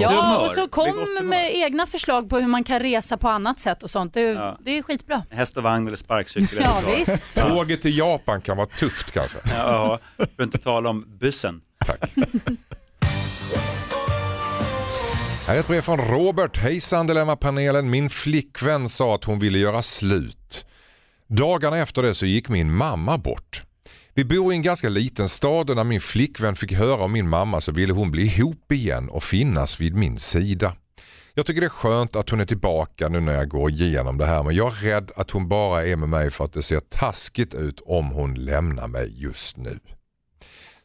[0.00, 3.82] Ja, och så kom med egna förslag på hur man kan resa på annat sätt
[3.82, 4.14] och sånt.
[4.14, 4.58] Det, Ja.
[4.64, 5.22] det är skitbra.
[5.30, 7.12] Häst och vagn eller sparkcykel Ja, eller så.
[7.12, 7.36] visst.
[7.36, 9.38] Tåget till Japan kan vara tufft kanske.
[9.56, 11.60] Ja, för att inte tala om bussen.
[15.46, 16.56] Här är ett brev från Robert.
[16.56, 17.90] Hejsan Dilemmapanelen.
[17.90, 20.66] Min flickvän sa att hon ville göra slut.
[21.26, 23.62] Dagarna efter det så gick min mamma bort.
[24.18, 27.28] Vi bor i en ganska liten stad och när min flickvän fick höra om min
[27.28, 30.76] mamma så ville hon bli ihop igen och finnas vid min sida.
[31.34, 34.26] Jag tycker det är skönt att hon är tillbaka nu när jag går igenom det
[34.26, 36.80] här men jag är rädd att hon bara är med mig för att det ser
[36.80, 39.78] taskigt ut om hon lämnar mig just nu.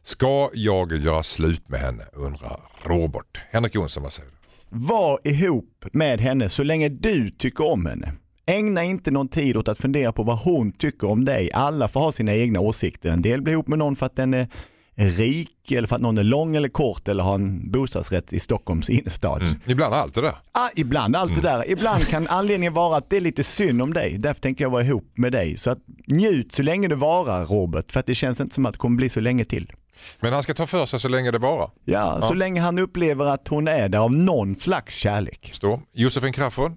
[0.02, 3.40] Ska jag göra slut med henne undrar Robert.
[3.50, 4.36] Henrik Jonsson, vad säger du?
[4.68, 8.12] Var ihop med henne så länge du tycker om henne.
[8.46, 11.52] Ägna inte någon tid åt att fundera på vad hon tycker om dig.
[11.52, 13.10] Alla får ha sina egna åsikter.
[13.10, 14.48] En del blir ihop med någon för att den är
[14.94, 18.90] rik eller för att någon är lång eller kort eller har en bostadsrätt i Stockholms
[18.90, 19.56] innerstad.
[19.66, 20.36] Ibland allt det där.
[20.52, 21.70] Ah, ibland allt det där.
[21.70, 24.18] Ibland kan anledningen vara att det är lite synd om dig.
[24.18, 25.56] Därför tänker jag vara ihop med dig.
[25.56, 27.92] Så att njut så länge det varar Robert.
[27.92, 29.72] För att det känns inte som att det kommer bli så länge till.
[30.20, 31.70] Men han ska ta för sig så länge det varar.
[31.84, 35.50] Ja, så länge han upplever att hon är där av någon slags kärlek.
[35.92, 36.72] Josefin Crafoord.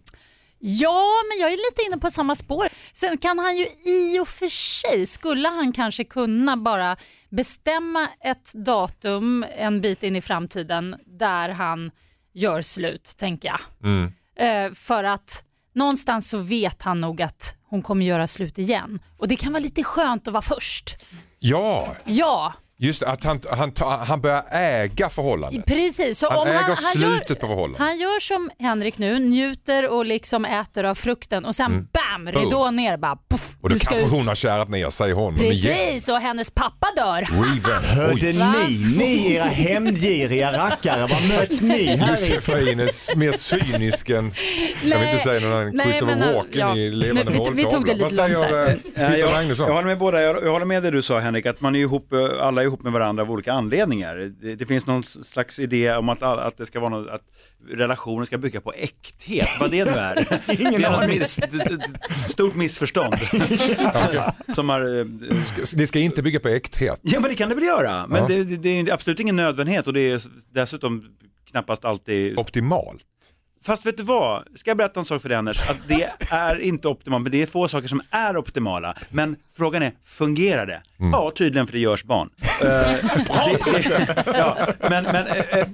[0.59, 2.67] Ja, men jag är lite inne på samma spår.
[2.93, 6.97] Sen kan han ju i och för sig, skulle han kanske kunna bara
[7.29, 11.91] bestämma ett datum en bit in i framtiden där han
[12.33, 13.59] gör slut, tänker jag.
[13.83, 14.11] Mm.
[14.39, 15.43] Eh, för att
[15.73, 18.99] någonstans så vet han nog att hon kommer göra slut igen.
[19.17, 20.97] Och det kan vara lite skönt att vara först.
[21.39, 23.71] Ja, Ja, just det, att han, han,
[24.07, 25.65] han börjar äga förhållandet.
[25.65, 26.19] precis.
[26.19, 27.79] Så Han om äger han, han, slutet gör, på förhållandet.
[27.79, 32.71] han gör som Henrik nu, njuter och liksom äter av frukten och sen bam, ridå
[32.71, 33.17] ner bara.
[33.29, 34.11] Puff, Och då kanske ut.
[34.11, 35.75] hon har kärat ner sig honom igen.
[35.75, 37.21] Precis, och hennes pappa dör.
[37.95, 44.33] Hörde ni, ni era hämndgiriga rackare, vad möts ni här Josefin är mer cynisk än,
[44.83, 46.75] jag vill inte säga någon annan, Christopher men, Walken ja.
[46.75, 49.13] i Levande Nu, vi- vi tog det lite Vad långt säger där.
[49.13, 49.67] eh, jag, Magnusson?
[49.67, 51.79] jag håller med båda, jag, jag håller med det du sa Henrik, att man är
[51.79, 54.15] ihop, eh, alla ihop med varandra av olika anledningar.
[54.41, 57.21] Det, det finns någon slags idé om att, att det ska vara något, att
[57.69, 60.41] relationer ska bygga på äkthet, vad det nu är.
[60.61, 61.39] Ingen det är miss,
[62.29, 63.15] stort missförstånd.
[64.55, 65.05] Som har, eh,
[65.75, 66.99] Det ska inte bygga på äkthet.
[67.01, 68.27] ja men det kan det väl göra, men Ja.
[68.27, 70.21] det, det, det är absolut ingen nödvändighet och det är
[70.53, 71.05] dessutom
[71.51, 73.03] knappast alltid Optimalt.
[73.67, 75.69] Fast vet du vad, ska jag berätta en sak för dig Anders?
[75.69, 78.97] Att det är inte optimalt, men det är få saker som är optimala.
[79.09, 80.81] Men frågan är, fungerar det?
[80.99, 81.11] Mm.
[81.11, 82.29] Ja, tydligen för det görs barn.
[82.41, 85.65] Eh, det, det, ja, men, men eh, eh,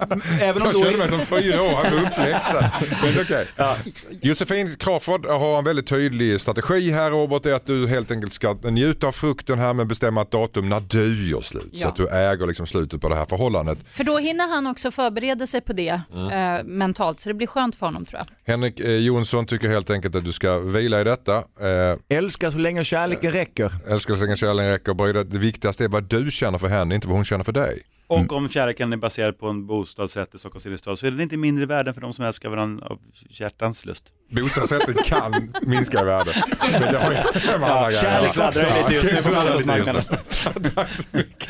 [0.42, 2.66] även om Jag känner mig som fyra år, han blev uppläxad.
[3.04, 3.48] Men okej.
[3.56, 3.76] Ja.
[4.22, 8.54] Josefin Crawford har en väldigt tydlig strategi här Robert, är att du helt enkelt ska
[8.64, 11.64] njuta av frukten här men bestämma ett datum när du gör slut.
[11.74, 11.88] Så Ja.
[11.88, 13.78] att du äger liksom slutet på det här förhållandet.
[13.92, 16.58] För då hinner han också förbereda sig på det Mm.
[16.58, 18.54] eh, mentalt, så det blir skönt för honom tror jag.
[18.54, 21.38] Henrik eh, Jonsson tycker helt enkelt att du ska vila i detta.
[21.38, 23.72] Eh, Älskar så länge kärleken räcker.
[23.88, 25.24] älskar så länge kärleken räcker.
[25.24, 27.82] Det viktigaste är vad du känner för henne, inte vad hon känner för dig.
[28.08, 31.38] Och om kärleken är baserad på en bostadsrätt i Stockholms innerstad så är den inte
[31.38, 34.04] mindre värd för de som älskar varandra av hjärtans lust.
[34.32, 36.32] Bostadsrätten kan minska i värde.
[36.72, 40.04] Men det har ju med andra kärlek fladdrar lite just nu på bostadsmarknaden.
[40.76, 41.50] Tack så mycket.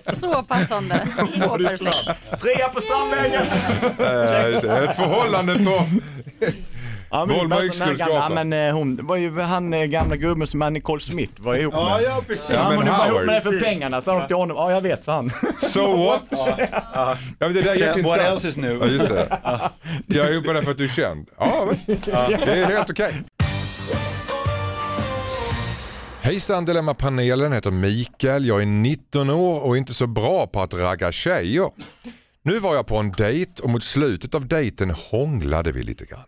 [0.00, 1.06] Så passande.
[1.38, 2.40] Så perfekt.
[2.40, 3.46] Trea på Strandvägen!
[3.82, 5.86] Eh, Det är ett förhållande på...
[7.14, 8.08] Ja, men, Volvo det Yxkullsgatan.
[8.08, 11.54] gamla, men eh, hon, det var ju han eh, gamla gubben som Nicole Smith var
[11.54, 12.02] ihop med.
[12.02, 12.46] ja precis.
[12.50, 14.56] Ja, Ja, men du var ihop med det för pengarna, sa de till honom.
[14.56, 15.30] Ja, jag vet, sa han.
[15.58, 16.22] So what?
[16.94, 18.20] Ja, men det där är What jätteintressant.
[18.20, 18.78] else is new?
[18.80, 19.38] Ja, just det.
[20.06, 21.28] Jag är ihop med dig för att du är känd.
[21.38, 23.14] Ja, det är helt okej.
[26.20, 28.46] Hejsan Dilemma-panelen, heter Mikael.
[28.46, 31.70] Jag är 19 år och inte så bra på att ragga tjejer.
[32.46, 36.24] Nu var jag på en dejt och mot slutet av dejten hånglade vi lite grann.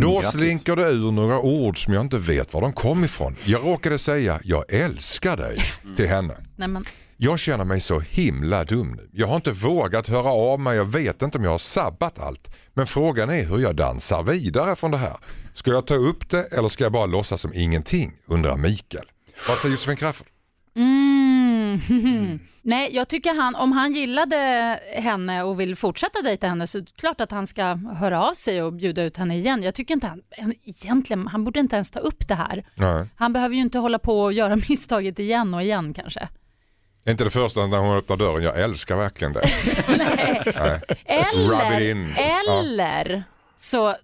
[0.00, 0.30] Då grattis.
[0.30, 3.36] slinker det ur några ord som jag inte vet var de kom ifrån.
[3.44, 5.58] Jag råkade säga jag älskar dig
[5.96, 6.34] till henne.
[6.56, 6.84] Nej, men,
[7.16, 9.08] Jag känner mig så himla dum nu.
[9.12, 12.54] Jag har inte vågat höra av mig, jag vet inte om jag har sabbat allt.
[12.74, 15.16] Men frågan är hur jag dansar vidare från det här.
[15.52, 18.12] Ska jag ta upp det eller ska jag bara låtsas som ingenting?
[18.26, 19.04] Undrar Mikael.
[19.48, 20.26] Vad säger Josefin Crafoord?
[20.76, 22.38] Mm.
[22.62, 24.36] Nej, jag tycker han, om han gillade
[24.96, 28.34] henne och vill fortsätta dejta henne så är det klart att han ska höra av
[28.34, 29.62] sig och bjuda ut henne igen.
[29.62, 32.66] Jag tycker inte han, egentligen, han borde inte ens ta upp det här.
[32.74, 33.06] Nej.
[33.16, 36.28] Han behöver ju inte hålla på och göra misstaget igen och igen kanske.
[37.04, 39.48] Är Inte det första när hon öppnar dörren, jag älskar verkligen det.
[39.98, 40.80] Nej.
[41.48, 42.14] Rub Eller, in.
[42.16, 42.22] Ja.
[42.60, 43.24] eller
[43.56, 43.94] så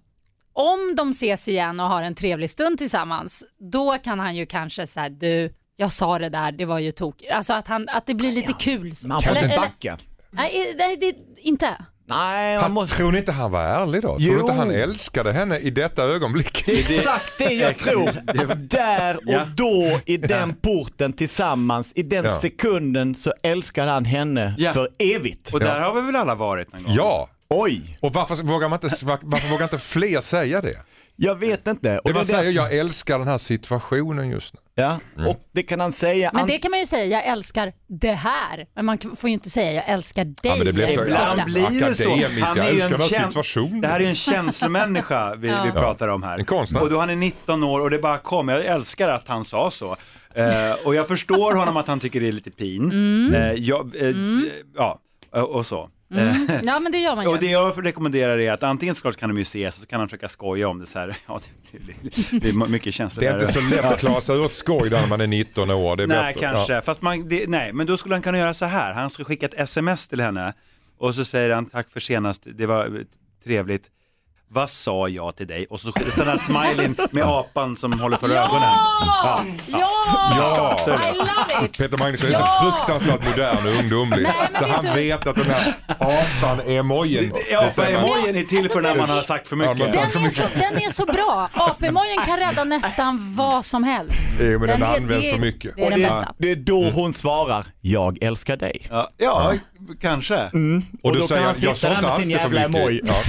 [0.53, 4.87] om de ses igen och har en trevlig stund tillsammans, då kan han ju kanske
[4.87, 7.31] säga du, jag sa det där, det var ju tokigt.
[7.31, 8.95] Alltså att, han, att det blir lite kul.
[8.95, 9.07] Så.
[9.07, 9.97] Man får Eller- inte eller- backa.
[10.31, 11.69] Nej, nej, det, inte.
[12.09, 12.97] Nej, man Han, måste...
[12.97, 14.07] tror ni inte han var ärlig då?
[14.07, 14.39] Tror ni Jo.
[14.39, 16.67] inte han älskade henne i detta ögonblick?
[16.67, 18.55] Exakt det jag tror.
[18.55, 22.39] Där och då i den porten tillsammans, i den Ja.
[22.39, 24.73] sekunden så älskade han henne Ja.
[24.73, 25.53] för evigt.
[25.53, 26.93] Och där har vi väl alla varit någon gång?
[26.95, 30.75] Ja, Oj, och varför vågar, man inte, varför vågar inte fler säga det?
[31.15, 31.97] Jag vet inte.
[31.99, 34.59] Och Det man säger, jag älskar den här situationen just nu.
[34.75, 36.31] Ja, och det kan han säga.
[36.33, 38.65] Men det kan man ju säga, jag älskar det här.
[38.75, 40.35] Men man får ju inte säga, jag älskar dig.
[40.41, 41.31] Ja, men det blir så- Första.
[41.31, 42.09] Ibland blir det så.
[42.09, 43.81] Akademiskt, Han jag älskar en den här käns- situationen.
[43.81, 46.37] Det här är ju en känslomänniska vi, vi pratar om här.
[46.39, 46.81] En konstnär.
[46.81, 48.49] Och då han är 19 år och det bara kom.
[48.49, 49.95] Jag älskar att han sa så.
[50.35, 52.83] Eh, och jag förstår honom att han tycker det är lite pin.
[52.91, 53.33] Mm.
[53.33, 54.15] Eh, jag, eh,
[54.75, 54.99] Ja,
[55.31, 55.89] och, och så.
[56.17, 57.39] Eh, Ja men det gör man och ju.
[57.39, 60.07] det jag rekommenderar är att antingen såklart kan de ju ses och så kan de
[60.07, 61.17] försöka skoja om det så här.
[61.27, 61.39] Ja,
[61.71, 64.53] det, det, det är mycket känslor Det är inte så lätt att klara sig ett
[64.53, 65.95] skoj där när man är 19 år.
[65.95, 66.47] Det är Nej, bättre.
[66.47, 66.73] kanske.
[66.73, 66.81] Ja.
[66.81, 68.93] Fast man, det, nej, men då skulle han kunna göra så här.
[68.93, 70.53] Han skulle skicka ett sms till henne
[70.97, 72.91] och så säger han tack för senast, det var eh,
[73.43, 73.89] trevligt.
[74.53, 75.65] Vad sa jag till dig?
[75.69, 78.61] Och så den här smileyn med apan som håller för ögonen.
[78.61, 79.45] Ja!
[79.71, 80.77] Ja!
[80.87, 80.93] Ja.
[80.93, 81.77] I love it!
[81.77, 84.23] Peter Magnusson är så fruktansvärt modern och ungdomlig.
[84.23, 85.73] Nej, så vet han du- vet att den här
[86.41, 87.81] man- emojin är till Alltså,
[88.73, 89.69] för när den man har är- sagt för mycket.
[89.69, 89.85] har
[90.15, 91.49] Den är, så, den är så bra.
[91.53, 94.25] AP-mojen kan rädda nästan vad som helst.
[94.39, 95.75] Jo, men den är- används är- för mycket.
[95.75, 96.33] Det är den bästa.
[96.37, 98.87] det är då hon svarar, jag älskar dig.
[98.89, 99.53] Ja, ja
[100.01, 100.43] kanske.
[100.43, 100.51] Och
[101.01, 102.53] Och då då säger kan han, jag sitta sa inte med alls sin det för
[102.55, 103.07] jävla mycket.
[103.07, 103.23] Ja.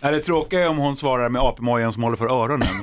[0.08, 2.68] Eller tråkiga är om hon svarar med apemojen som håller för öronen.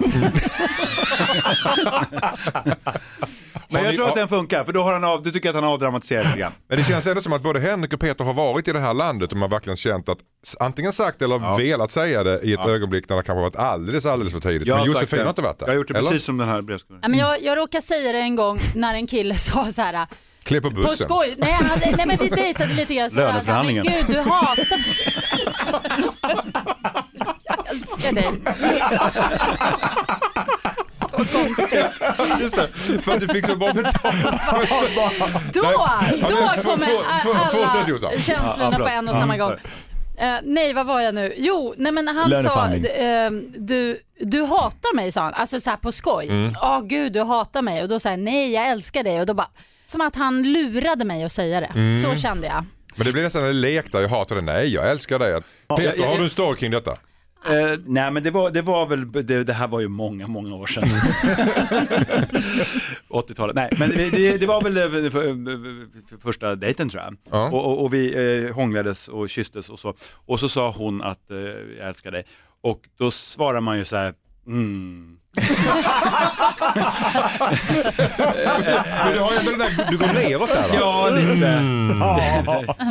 [3.74, 5.63] Men jag tror att den funkar, för då har han av, du tycker att han
[5.63, 6.52] har avdramatiserat lite grann.
[6.67, 8.94] Men det känns ändå som att både Henrik och Peter har varit i det här
[8.94, 10.17] landet och man har verkligen känt att
[10.60, 14.34] antingen sagt eller velat säga det i ett ögonblick när det kanske varit alldeles, alldeles
[14.34, 14.67] för tidigt.
[14.67, 15.24] Jag Men Josefin det.
[15.26, 15.65] har inte varit där.
[15.65, 16.10] Jag har gjort det eller?
[16.10, 17.00] precis som den här brevskrivaren.
[17.04, 20.08] Ja, men jag, jag råkade säga det en gång när en kille sa så här.
[20.44, 21.08] Klä på På bussen.
[21.08, 23.10] skoj, nej, han, nej men vi dejtade lite grann.
[23.10, 23.84] Här, men Löneförhandlingen.
[23.84, 24.96] gud du hatar mig.
[27.44, 28.28] Jag älskar dig.
[30.94, 31.86] Så konstigt.
[32.40, 32.68] Just det,
[33.02, 34.24] för att du fick så bra betalt.
[35.54, 35.62] Då,
[36.30, 39.52] då kommer alla känslorna på en och samma gång.
[40.18, 41.34] Eh, nej, vad var jag nu?
[41.38, 45.78] Jo, nej men han sa, eh, du, du hatar mig sa han, alltså så här
[45.78, 46.26] på skoj.
[46.62, 46.88] Ja, Mm.
[46.88, 49.48] gud du hatar mig och då sa jag nej jag älskar dig och då bara,
[49.92, 51.66] som att han lurade mig att säga det.
[51.76, 51.96] Mm.
[51.96, 52.66] Så kände jag.
[52.96, 54.42] Men det blir nästan en lek där jag hatar det.
[54.42, 55.42] Nej, jag älskar dig.
[55.68, 56.92] Peter, jag- jag- har du en story kring detta?
[57.46, 60.56] Eh, nej men det var, det var väl, det, det här var ju många, många
[60.56, 60.84] år sedan.
[63.10, 63.56] 80-talet.
[63.56, 65.22] Nej men det, det, var väl för, för,
[66.10, 67.18] för första dejten tror jag.
[67.32, 67.50] Ja.
[67.50, 69.94] Och, och, och vi eh, hånglades och kysstes och så.
[70.26, 71.38] Och så sa hon att eh,
[71.78, 72.26] jag älskar dig.
[72.62, 74.14] Och då svarar man ju så här,
[74.52, 75.08] mm.
[79.04, 80.74] Men du har ju ändå den där, du går neråt där va?
[80.74, 81.46] Ja, lite.
[82.00, 82.88] ja, Kan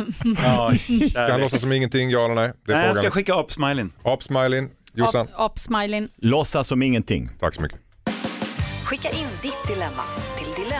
[0.47, 1.39] han kärlek.
[1.39, 2.51] låtsa som ingenting, ja eller nej?
[2.65, 3.11] Det är Nej, jag ska frågan.
[3.11, 3.91] skicka upp smileyn.
[4.03, 5.27] Apsmileyn, Jossan.
[5.37, 6.07] Up-smiling.
[6.17, 7.29] Låtsas som ingenting.
[7.39, 7.79] Tack så mycket.
[8.85, 10.03] Skicka in ditt dilemma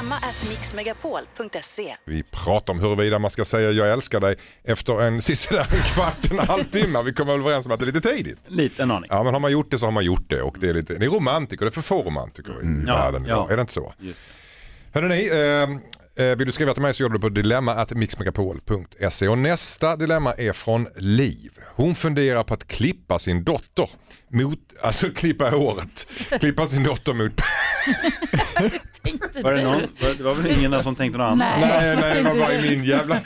[0.02, 1.96] dilemma@mixmegapol.se.
[2.06, 6.40] Vi pratar om huruvida man ska säga jag älskar dig efter en en kvart, en
[6.40, 7.02] halvtimme.
[7.04, 8.38] Vi kommer väl överens om att det är lite tidigt.
[8.48, 9.08] Lite en aning.
[9.10, 10.94] Ja men har man gjort det så har man gjort det och det är, lite,
[10.94, 13.46] det är romantiker, det är för få romantiker i Ja, världen idag.
[13.50, 13.54] ja.
[13.54, 13.94] Är det inte så?
[14.00, 14.22] Just
[14.94, 19.38] Hörrni, eh, eh, vill du skriva till mig så gör du det på dilemma.mixmegapol.se och
[19.38, 21.52] nästa dilemma är från Liv.
[21.76, 23.90] Hon funderar på att klippa sin dotter
[24.34, 26.08] mot, alltså klippa håret,
[26.39, 27.41] klippa sin dotter mot
[29.44, 31.60] Var det, någon, var, det var väl ingen som tänkte något annat?
[31.60, 31.70] Nej.
[31.70, 32.56] Nej, nej, det var bara du?
[32.65, 33.20] i min jävla...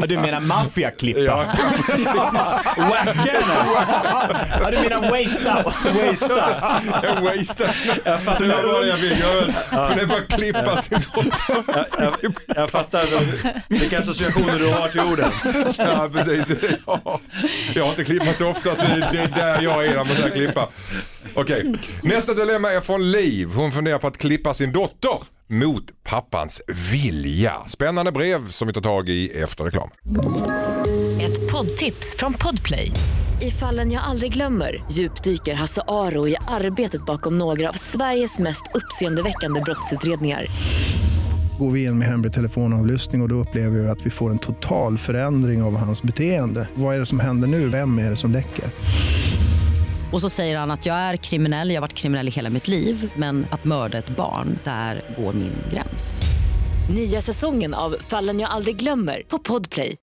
[0.00, 1.20] Ja, du menar maffiaklippa?
[1.20, 1.54] Ja, henne!
[4.62, 6.80] Ja, du menar waste Wastea!
[7.02, 7.68] jag wasted.
[8.38, 9.18] Så det var det jag fick.
[9.72, 11.64] Jag kunde bara klippa sin dotter.
[11.98, 13.06] Jag, jag, jag fattar
[13.68, 15.30] vilka associationer du har till orden.
[15.78, 16.46] Ja, precis.
[16.86, 17.20] Ja.
[17.74, 20.30] Jag har inte klippat så ofta så det är där jag är när man ska
[20.46, 20.68] klippa.
[21.34, 23.48] Okej, nästa dilemma är från Liv.
[23.54, 27.54] Hon funderar på att klippa sin dotter mot pappans vilja.
[27.68, 29.90] Spännande brev som vi tar tag i efter reklam.
[31.20, 32.90] Ett poddtips från Podplay.
[33.40, 38.62] I fallen jag aldrig glömmer djupdyker Hasse Aro i arbetet bakom några av Sveriges mest
[38.74, 40.46] uppseendeväckande brottsutredningar.
[41.58, 44.38] Går vi in med hemlig telefonavlyssning och, och då upplever vi att vi får en
[44.38, 46.68] total förändring av hans beteende.
[46.74, 47.68] Vad är det som händer nu?
[47.68, 48.64] Vem är det som läcker?
[50.12, 52.68] Och så säger han att jag är kriminell, jag har varit kriminell i hela mitt
[52.68, 56.22] liv men att mörda ett barn, där går min gräns.
[56.90, 59.96] Nya säsongen av Fallen jag aldrig glömmer på Podplay.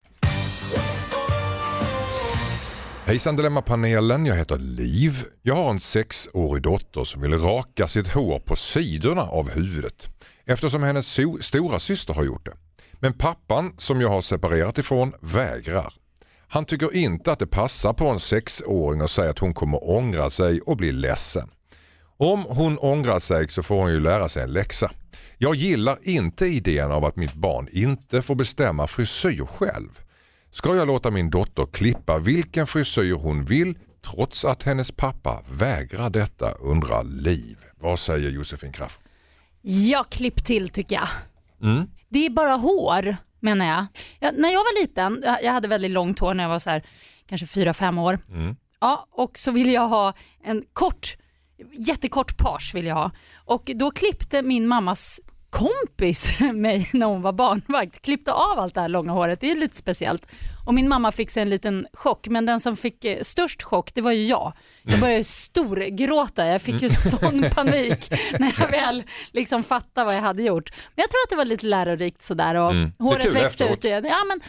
[3.05, 5.23] Hejsan Dilemmapanelen, jag heter Liv.
[5.41, 10.09] Jag har en sexårig dotter som vill raka sitt hår på sidorna av huvudet
[10.45, 12.53] eftersom hennes so- stora syster har gjort det.
[12.99, 15.93] Men pappan som jag har separerat ifrån vägrar.
[16.51, 20.29] Han tycker inte att det passar på en sexåring och säger att hon kommer ångra
[20.29, 21.49] sig och bli ledsen.
[22.17, 24.91] Om hon ångrar sig så får hon ju lära sig en läxa.
[25.37, 29.99] Jag gillar inte idén av att mitt barn inte får bestämma frisyr själv.
[30.51, 36.09] Ska jag låta min dotter klippa vilken frisyr hon vill trots att hennes pappa vägrar
[36.09, 37.57] detta undrar Liv.
[37.79, 38.99] Vad säger Josefin Kraft?
[39.61, 41.09] Ja, klipp till tycker jag.
[41.69, 41.87] Mm.
[42.09, 43.85] Det är bara hår menar jag.
[44.19, 44.39] jag.
[44.39, 46.83] När jag var liten, jag hade väldigt långt hår när jag var så här,
[47.27, 48.19] kanske 4-5 år.
[48.29, 48.55] Mm.
[48.79, 51.17] Ja, och så ville jag ha en kort,
[51.73, 53.11] jättekort page vill jag ha.
[53.35, 58.01] Och då klippte min mammas kompis mig när hon var barnvakt.
[58.01, 60.27] Klippte av allt det här långa håret, det är lite speciellt.
[60.65, 63.93] Och min mamma fick sig en liten chock, men den som fick eh, störst chock
[63.93, 64.53] det var ju jag.
[64.83, 70.21] Jag började storgråta, jag fick ju sån panik när jag väl liksom fattade vad jag
[70.21, 70.71] hade gjort.
[70.95, 72.91] Men jag tror att det var lite lärorikt sådär och Mm.
[72.99, 73.77] Håret kul växte efteråt.
[73.77, 73.85] ut.
[73.85, 74.05] igen.
[74.09, 74.39] Ja, men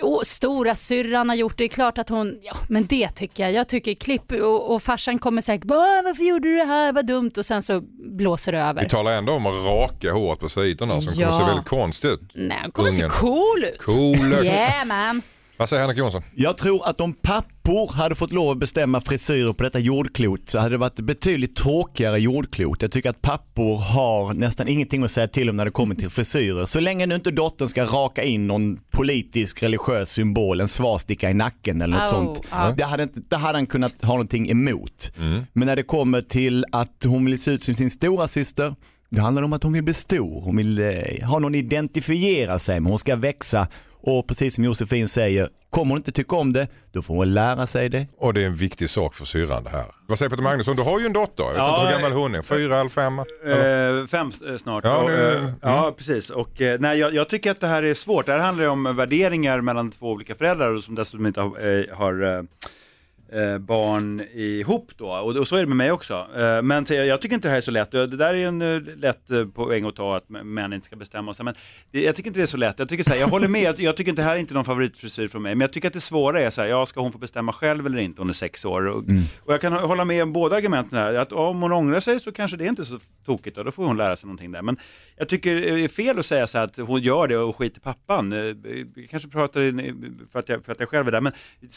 [0.00, 1.64] Jo, stora syrran har gjort det.
[1.64, 3.52] Det är klart att hon, ja men det tycker jag.
[3.52, 7.30] Jag tycker klipp och, och farsan kommer säkert varför gjorde du det här, vad dumt
[7.36, 7.80] och sen så
[8.16, 8.82] blåser det över.
[8.82, 11.26] Vi talar ändå om att raka håret på sidorna som Ja.
[11.26, 12.20] kommer se väldigt konstigt ut.
[12.34, 13.78] Nej, kommer se cool ut.
[13.82, 14.16] Cool.
[14.44, 15.22] Yeah man.
[15.60, 16.22] Vad säger Henrik Jonsson?
[16.34, 20.58] Jag tror att om pappor hade fått lov att bestämma frisyrer på detta jordklot så
[20.58, 22.82] hade det varit betydligt tråkigare jordklot.
[22.82, 26.10] Jag tycker att pappor har nästan ingenting att säga till om när det kommer till
[26.10, 26.66] frisyrer.
[26.66, 31.34] Så länge nu inte dottern ska raka in någon politisk religiös symbol, en svastika i
[31.34, 32.46] nacken eller något Au, sånt.
[32.50, 32.74] ja.
[32.76, 35.12] Det hade, inte, det hade han kunnat ha någonting emot.
[35.52, 38.74] Men när det kommer till att hon vill se ut som sin stora syster
[39.10, 42.58] det handlar om att hon vill bli stor, hon vill eh, ha någon att identifiera
[42.58, 43.68] sig med, hon ska växa
[44.02, 47.66] och precis som Josefin säger, kommer hon inte tycka om det, då får hon lära
[47.66, 48.06] sig det.
[48.18, 49.84] Och det är en viktig sak för syrran det här.
[50.08, 50.76] Vad säger Peter Magnusson?
[50.76, 51.44] Du har ju en dotter.
[51.44, 52.42] Jag vet Ja, inte hur gammal hon är.
[52.42, 53.18] Fyra eller fem?
[53.18, 54.84] Eh, fem eh, snart.
[54.84, 55.52] Ja, och, eh, mm.
[55.62, 56.30] ja precis.
[56.30, 58.26] Och, nej, jag, jag tycker att det här är svårt.
[58.26, 61.46] Det här handlar ju om värderingar mellan två olika föräldrar och som dessutom inte har,
[61.46, 62.46] eh, har
[63.32, 65.06] eh, eh, barn ihop då.
[65.10, 66.26] Och, och så är det med mig också.
[66.36, 67.90] Eh, men jag, jag tycker inte det här är så lätt.
[67.90, 71.34] Det där är en eh, lätt eh, poäng att ta att män inte ska bestämma
[71.34, 71.44] sig.
[71.44, 71.54] Men
[71.90, 72.78] det, jag tycker inte det är så lätt.
[72.78, 74.54] Jag, tycker så här, jag håller med, jag, jag tycker inte det här är inte
[74.54, 75.54] någon favoritfrisyr från mig.
[75.54, 77.86] Men jag tycker att det svåra är så här, ja ska hon få bestämma själv
[77.86, 78.20] eller inte?
[78.20, 78.86] Hon är sex år.
[78.86, 79.04] Och,
[79.44, 81.14] och jag kan hålla med om båda argumenten här.
[81.14, 83.84] Att om hon ångrar sig så kanske det är inte så tokigt och då får
[83.84, 84.62] hon lära sig någonting där.
[84.62, 84.76] Men
[85.16, 87.80] jag tycker det är fel att säga så här att hon gör det och skiter
[87.80, 88.32] pappan.
[88.32, 88.38] Eh,
[88.94, 89.60] Vi kanske pratar
[90.32, 91.32] för att, jag, för att jag själv är där, men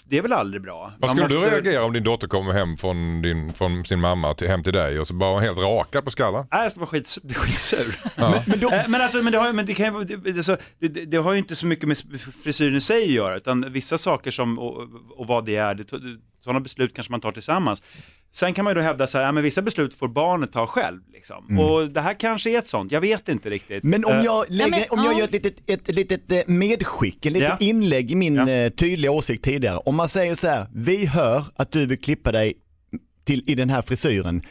[0.06, 0.94] det är väl aldrig bra.
[1.00, 4.48] Vad skulle du reagera om din dotter kommer hem från, din, från sin mamma till,
[4.48, 6.46] hem till dig och så bara var helt rakad på skallen?
[6.52, 7.96] Nej, jag skits, bli skitsur.
[8.16, 8.44] Ja.
[8.48, 10.88] Men, Eh, men, alltså, men, det, har, men det, kan, ju- det, det, så, det,
[10.88, 11.98] det, det har ju inte så mycket med
[12.44, 14.82] frisyren i sig att göra, utan vissa saker som, och,
[15.16, 15.84] och vad det är, det,
[16.44, 17.84] sådana beslut kanske man tar tillsammans.
[18.36, 20.68] Sen kan man ju då hävda så här, ja, men vissa beslut får barnet ta
[20.68, 21.00] själv.
[21.14, 21.60] Liksom.
[21.60, 23.84] Och det här kanske är ett sånt, jag vet inte riktigt.
[23.84, 25.18] Men om Eh, jag, lägger, men, om jag ja.
[25.18, 27.58] gör ett litet, ett, litet eh, medskick, ett litet Ja.
[27.60, 28.50] inlägg i min Ja.
[28.50, 29.78] eh, tydliga åsikt tidigare.
[29.78, 32.54] Om man säger så här, vi hör att du vill klippa dig
[33.26, 34.42] till, i den här frisyren.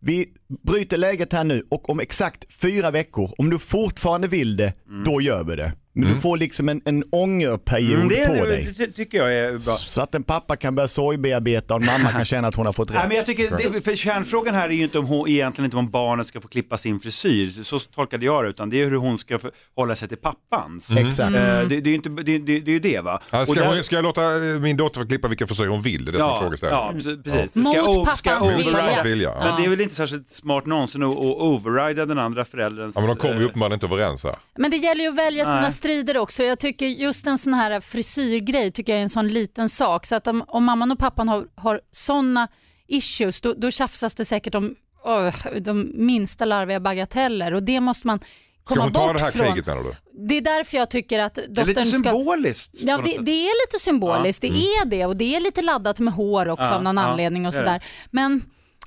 [0.00, 0.26] Vi
[0.66, 4.72] bryter läget här nu och om exakt fyra veckor, om du fortfarande vill det,
[5.04, 5.72] då gör vi det.
[6.00, 8.74] Men du får liksom en, en ångerperiod mm, det, på det, dig.
[8.78, 9.58] det tycker jag är bra.
[9.60, 12.72] Så att en pappa kan börja sorgbearbeta och en mamma kan känna att hon har
[12.72, 12.94] fått rätt.
[12.96, 15.76] Nej, men jag tycker, det, för kärnfrågan här är ju inte om hon, egentligen inte
[15.76, 18.96] om barnet ska få klippa sin frisyr, så tolkade jag det, utan det är hur
[18.96, 20.90] hon ska få hålla sig till pappans.
[20.96, 21.34] Exakt.
[21.36, 23.20] Eh, det, det, är ju inte, det, det, det är ju det va?
[23.30, 24.20] Ja, Och ska, där- hon, ska jag låta
[24.60, 26.04] min dotter få klippa vilken frisyr hon vill?
[26.04, 26.84] Det är det som är Ja, frågeställningen.
[26.86, 27.22] ja, precis.
[27.24, 27.54] precis.
[27.56, 28.72] Mot Ska o- ska pappans override- vilja.
[28.82, 29.30] Pappans vilja.
[29.38, 29.44] Ja.
[29.44, 32.94] Men det är väl inte särskilt smart någonsin att, att overrida den andra förälderns...
[32.94, 34.34] Ja, men de kommer ju eh, uppenbarligen inte överens här.
[34.58, 35.72] Men det gäller ju att välja sina Nej.
[35.90, 36.42] Strider också.
[36.42, 40.06] Jag tycker just en sån här frisyrgrej tycker jag är en sån liten sak.
[40.06, 42.48] Så att om, om mamman och pappan har, har såna
[42.88, 44.74] issues då, då tjafsas det säkert om
[45.06, 49.22] öh, de minsta larviga bagateller och det måste man Ska komma hon ta bort det
[49.22, 49.46] här från.
[49.46, 49.94] kriget menar du?
[50.28, 52.10] Det är därför jag tycker att Det är lite dottern ska...
[52.10, 52.82] symboliskt.
[52.82, 54.56] Ja, det, det är lite symboliskt, Mm.
[54.56, 57.02] det är det och det är lite laddat med hår också Ja, av någon ja,
[57.02, 57.84] anledning och sådär.
[58.10, 58.42] Men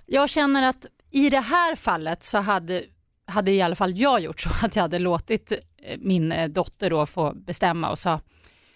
[0.06, 2.84] jag känner att i det här fallet så hade,
[3.28, 6.90] hade i alla fall jag gjort så att jag hade låtit eh, min eh, dotter
[6.90, 8.20] då få bestämma och så,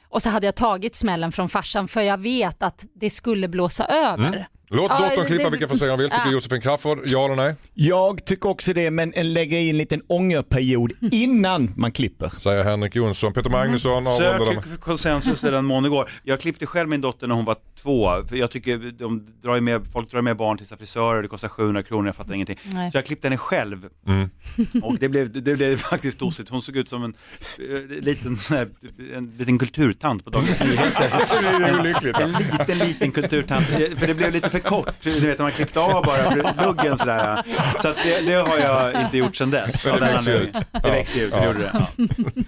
[0.10, 3.86] och så hade jag tagit smällen från farsan för jag vet att det skulle blåsa
[3.86, 4.28] över.
[4.28, 4.44] Mm.
[4.70, 6.10] Låt dottern det- klippa det- vilken frisyr hon vill.
[6.10, 6.32] Tycker Ja.
[6.32, 7.56] Josefin Crafoord, ja eller nej?
[7.74, 12.32] Jag tycker också det, men en lägger i en liten ångerperiod innan man klipper.
[12.40, 13.34] Säger Henrik Jonsson.
[13.34, 14.64] Peter Magnusson avrundar med.
[14.64, 16.10] Sök konsensus i den mån det går.
[16.24, 18.10] Jag klippte själv min dotter när hon var två.
[18.30, 21.48] För jag tycker de drar med, folk drar med barn till sina frisörer, det kostar
[21.48, 22.60] 700 kronor, jag fattar ingenting.
[22.64, 22.92] Nej.
[22.92, 23.86] Så jag klippte henne själv.
[24.08, 24.30] Mm.
[24.84, 26.50] Och det blev, det blev faktiskt tossigt.
[26.50, 27.14] Hon såg ut som en,
[27.60, 28.68] eh, liten, här,
[29.16, 31.12] en liten kulturtant på Dagens Nyheter.
[31.42, 32.18] Det är ju lyckligt.
[32.18, 33.70] En liten, liten kulturtant.
[33.72, 34.90] Eh, För det blev lite för kort.
[35.02, 37.44] Du vet, man klippte av bara för luggen sådär.
[37.82, 39.86] Så att det, det har jag inte gjort sedan dess.
[39.86, 40.62] Men av det växer ut.
[40.84, 41.72] Det växer ut, det gjorde det.
[41.74, 41.88] Ja.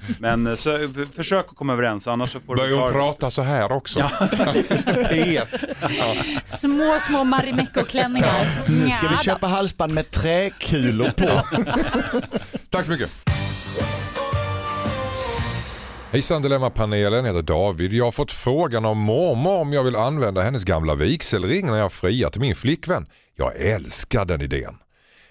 [0.19, 2.93] Men eh, så, f- försök att komma överens, annars så får du Börjar hon ta-
[2.93, 3.99] prata så här också?
[5.13, 5.65] I ett.
[6.45, 8.45] Små, små Marimekko-klänningar.
[8.67, 11.41] Nu ska vi köpa halsband med träkulor på.
[12.69, 13.09] Tack så mycket.
[16.11, 17.93] Hejsan Dilemmapanelen, jag heter David.
[17.93, 21.91] Jag har fått frågan av mormor om jag vill använda hennes gamla vigselring när jag
[21.91, 23.07] friar till min flickvän.
[23.35, 24.77] Jag älskar den idén.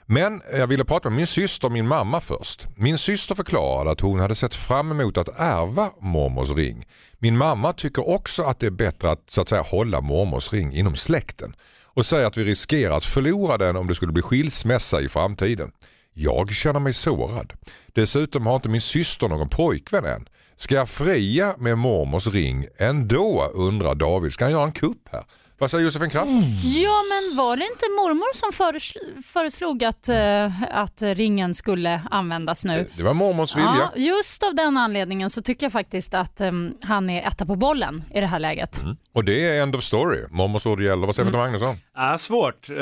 [0.07, 2.67] Men jag ville prata med min syster och min mamma först.
[2.77, 6.87] Min syster förklarade att hon hade sett fram emot att ärva mormors ring.
[7.19, 10.73] Min mamma tycker också att det är bättre att så att säga hålla mormors ring
[10.73, 15.01] inom släkten och säger att vi riskerar att förlora den om det skulle bli skilsmässa
[15.01, 15.71] i framtiden.
[16.20, 17.52] Jag känner mig sårad.
[17.87, 20.28] Dessutom har inte min syster någon pojkvän än.
[20.57, 24.33] Ska jag fria med mormors ring ändå undrar David.
[24.33, 25.24] Ska han göra en kupp här?
[25.61, 26.31] Vad säger Josefin Kraft?
[26.64, 32.64] Ja, men var det inte mormor som föres- föreslog att, eh, att ringen skulle användas
[32.64, 32.90] nu?
[32.97, 33.90] Det var mormors vilja.
[33.94, 37.57] Ja, just av den anledningen så tycker jag faktiskt att em, han är etta på
[37.57, 38.81] bollen i det här läget.
[39.12, 40.18] Och det är end of story.
[40.31, 41.07] Mormors ord gäller.
[41.07, 41.41] Vad säger Mm.
[41.41, 41.76] Magnusson?
[41.97, 42.70] Ja, svårt.
[42.70, 42.76] Eh,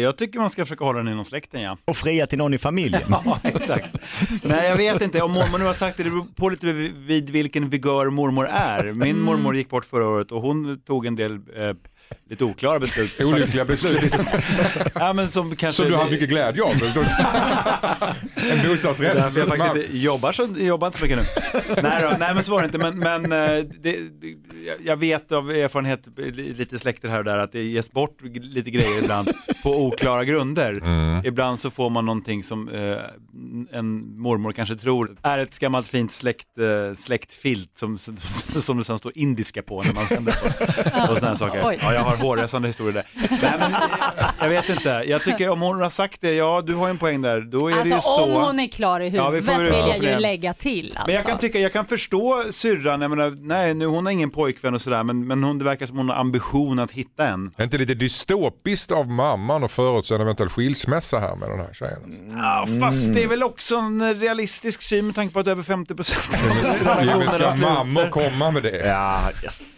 [0.00, 1.76] Jag tycker man ska försöka hålla den inom släkten ja.
[1.84, 3.02] Och fria till någon i familjen.
[3.24, 3.96] Ja, exakt.
[4.42, 5.22] Nej, jag vet inte.
[5.22, 8.46] Om mormor nu har sagt det, det beror på lite vid vid vilken vigör mormor
[8.48, 8.84] är.
[8.84, 9.22] Min Mm.
[9.22, 11.40] mormor gick bort förra året och hon tog en del eh,
[12.30, 13.20] lite oklara beslut.
[13.24, 14.14] Olyckliga beslut
[14.94, 15.82] Ja, men som kanske...
[15.82, 16.72] som du har mycket glädje av.
[18.34, 19.14] en bostadsrätt.
[19.14, 21.82] Därför jag faktiskt inte jobbar så, jobbar inte så mycket nu.
[21.82, 22.78] nej, då, nej men så var det inte.
[22.78, 23.96] Men, men eh, det,
[24.84, 29.02] jag vet av erfarenhet, lite släkter här och där, att det ges bort lite grejer
[29.02, 29.28] ibland
[29.62, 30.70] på oklara grunder.
[30.70, 31.24] Mm.
[31.24, 32.98] Ibland så får man någonting som eh,
[33.72, 38.98] en mormor kanske tror är ett gammalt fint släkt, eh, släktfilt som, som, det sen
[38.98, 41.12] står indiska på när man vänder på.
[41.12, 41.62] Och sådana saker.
[41.64, 41.78] Oj.
[41.82, 43.06] Ja, jag har hårresande historier där.
[43.42, 43.72] Nej, men,
[44.40, 44.88] jag vet inte.
[45.06, 47.40] Jag tycker om hon har sagt det, ja du har ju en poäng där.
[47.40, 48.24] Då är det ju Alltså så.
[48.24, 50.90] om hon är klar i Ja, vi huvudet vill ja, jag ju lägga till.
[50.90, 51.06] Alltså.
[51.06, 54.30] Men jag kan tycka, jag kan förstå syrran, jag menar, nej nu, hon har ingen
[54.30, 57.52] pojkvän och sådär, men, men hon, det verkar som hon har ambition att hitta en.
[57.56, 61.72] Är inte lite dystopiskt av mamman att förutse en eventuell skilsmässa här med den här
[61.72, 61.98] tjejen?
[62.04, 62.74] alltså?
[62.74, 65.94] Ja, fast det är väl också en realistisk syn med tanke på att över 50
[65.94, 66.20] procent
[66.88, 68.86] av Ja, mammor komma med det?
[68.86, 69.20] Ja,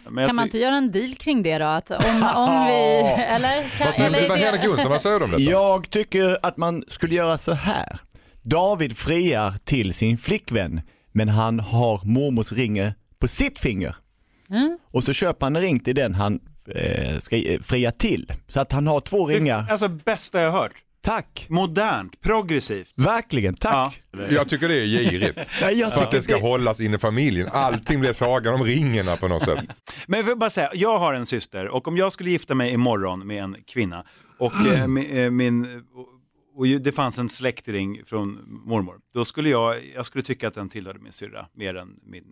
[0.09, 1.65] Men Kan man inte göra en deal kring det då?
[1.65, 2.73] Att om, om vi,
[3.17, 3.69] eller?
[3.77, 5.43] Kan, Vad säger eller vad är Henrik det, Jonsson, vad säger du om detta?
[5.43, 7.99] Jag tycker att man skulle göra så här.
[8.41, 10.81] David friar till sin flickvän,
[11.11, 13.95] men han har mormors ring på sitt finger.
[14.49, 14.77] Mm.
[14.91, 16.39] Och så köper han en ring till den han
[16.75, 18.31] eh, ska eh, fria till.
[18.47, 19.65] Så att han har två ringar.
[19.69, 20.73] Alltså bästa jag hört.
[21.03, 21.47] Tack!
[21.49, 22.93] Modernt, progressivt.
[22.95, 24.03] Verkligen, tack!
[24.11, 24.19] Ja.
[24.29, 25.51] Jag tycker det är girigt.
[25.61, 27.49] Nej, jag För att det ska det- hållas in i familjen.
[27.51, 29.65] Allting blir sagan om ringarna på något sätt.
[30.07, 32.71] Men jag vill bara säga, jag har en syster och om jag skulle gifta mig
[32.73, 34.05] imorgon med en kvinna
[34.37, 35.83] och eh, mi- eh, min
[36.55, 40.69] och, det fanns en släktring från mormor, då skulle jag, jag skulle tycka att den
[40.69, 42.23] tillhörde min syrra mer än min.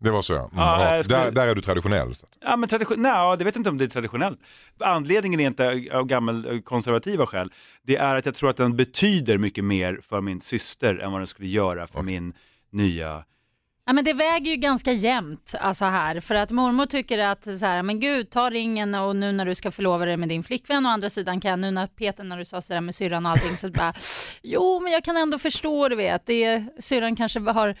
[0.00, 0.38] Det var så ja.
[0.38, 0.94] Mm, Ja, ja.
[0.96, 2.14] jag skulle- Där, där är du traditionell.
[2.40, 4.38] Ja men tradition, nej, det vet jag inte om det är traditionellt.
[4.80, 7.52] Anledningen är inte av gammal eh, konservativa skäl.
[7.82, 11.20] Det är att jag tror att den betyder mycket mer för min syster än vad
[11.20, 12.32] den skulle göra för min
[12.72, 13.24] nya
[13.86, 17.66] Ja, men det väger ju ganska jämnt alltså här för att mormor tycker att så
[17.66, 20.86] här, men gud ta ringen och nu när du ska förlova dig med din flickvän
[20.86, 23.26] och å andra sidan kan jag nu när Peter när du sa sådär med syrran
[23.26, 23.92] och allting så bara
[24.42, 27.74] jo men jag kan ändå förstå du vet det syrran kanske har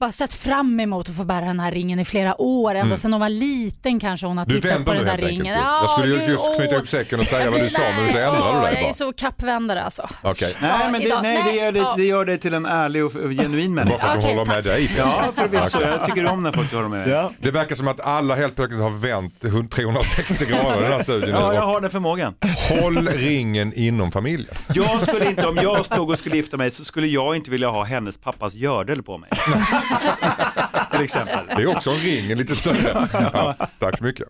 [0.00, 3.12] bara sett fram emot att få bära den här ringen i flera år ända sedan
[3.12, 5.38] hon var liten kanske hon har Du tittat på den där helt enkelt.
[5.40, 5.54] ringen.
[5.58, 8.54] Jag skulle ju just knyta upp säcken och säga vad du sa men så ändrar
[8.54, 8.92] du dig Jag är bara.
[8.92, 10.08] så kappvändare alltså.
[10.22, 10.54] Okej.
[10.60, 11.94] Nej, men det, nej, det, gör det, ja.
[11.96, 13.98] det gör dig till en ärlig och genuin Bara människa.
[13.98, 14.90] för att du Okej, håller med dig.
[14.98, 15.80] Ja, förvisso.
[15.80, 17.08] Jag tycker om när folk håller med.
[17.08, 17.30] Ja.
[17.40, 19.40] Det verkar som att alla helt plötsligt har vänt
[19.70, 21.30] 360 grader i den här studien.
[21.40, 22.34] Ja, jag har den förmågan.
[22.80, 24.54] Håll ringen inom familjen.
[24.74, 27.68] Jag skulle inte, om jag stod och skulle gifta mig så skulle jag inte vilja
[27.68, 29.30] ha hennes pappas gördel på mig.
[30.90, 31.46] Till exempel.
[31.56, 33.08] Det är också en ring, en lite större.
[33.12, 34.28] Ja, tack så mycket.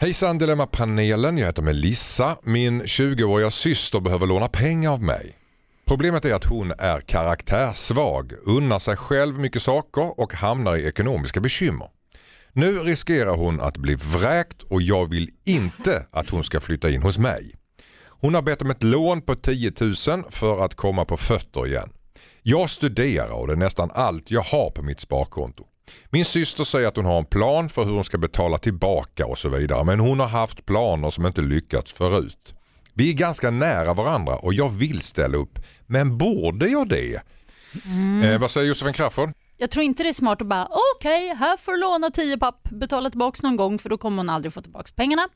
[0.00, 2.36] Hejsan Dilemma-panelen, jag heter Melissa.
[2.42, 5.34] Min 20-åriga syster behöver låna pengar av mig.
[5.86, 11.40] Problemet är att hon är karaktärssvag, unnar sig själv mycket saker och hamnar i ekonomiska
[11.40, 11.88] bekymmer.
[12.52, 17.02] Nu riskerar hon att bli vräkt och jag vill inte att hon ska flytta in
[17.02, 17.57] hos mig.
[18.20, 19.94] Hon har bett om ett lån på 10 000
[20.30, 21.92] för att komma på fötter igen.
[22.42, 25.64] Jag studerar och det är nästan allt jag har på mitt sparkonto.
[26.10, 29.38] Min syster säger att hon har en plan för hur hon ska betala tillbaka och
[29.38, 32.54] så vidare men hon har haft planer som inte lyckats förut.
[32.94, 35.58] Vi är ganska nära varandra och jag vill ställa upp.
[35.86, 37.22] Men borde jag det?
[38.24, 39.32] Eh, vad säger Josefin Crafoord?
[39.60, 42.68] Jag tror inte det är smart att bara okej, här får du låna 10 papp,
[42.70, 45.28] betala tillbaka någon gång för då kommer hon aldrig få tillbaka pengarna.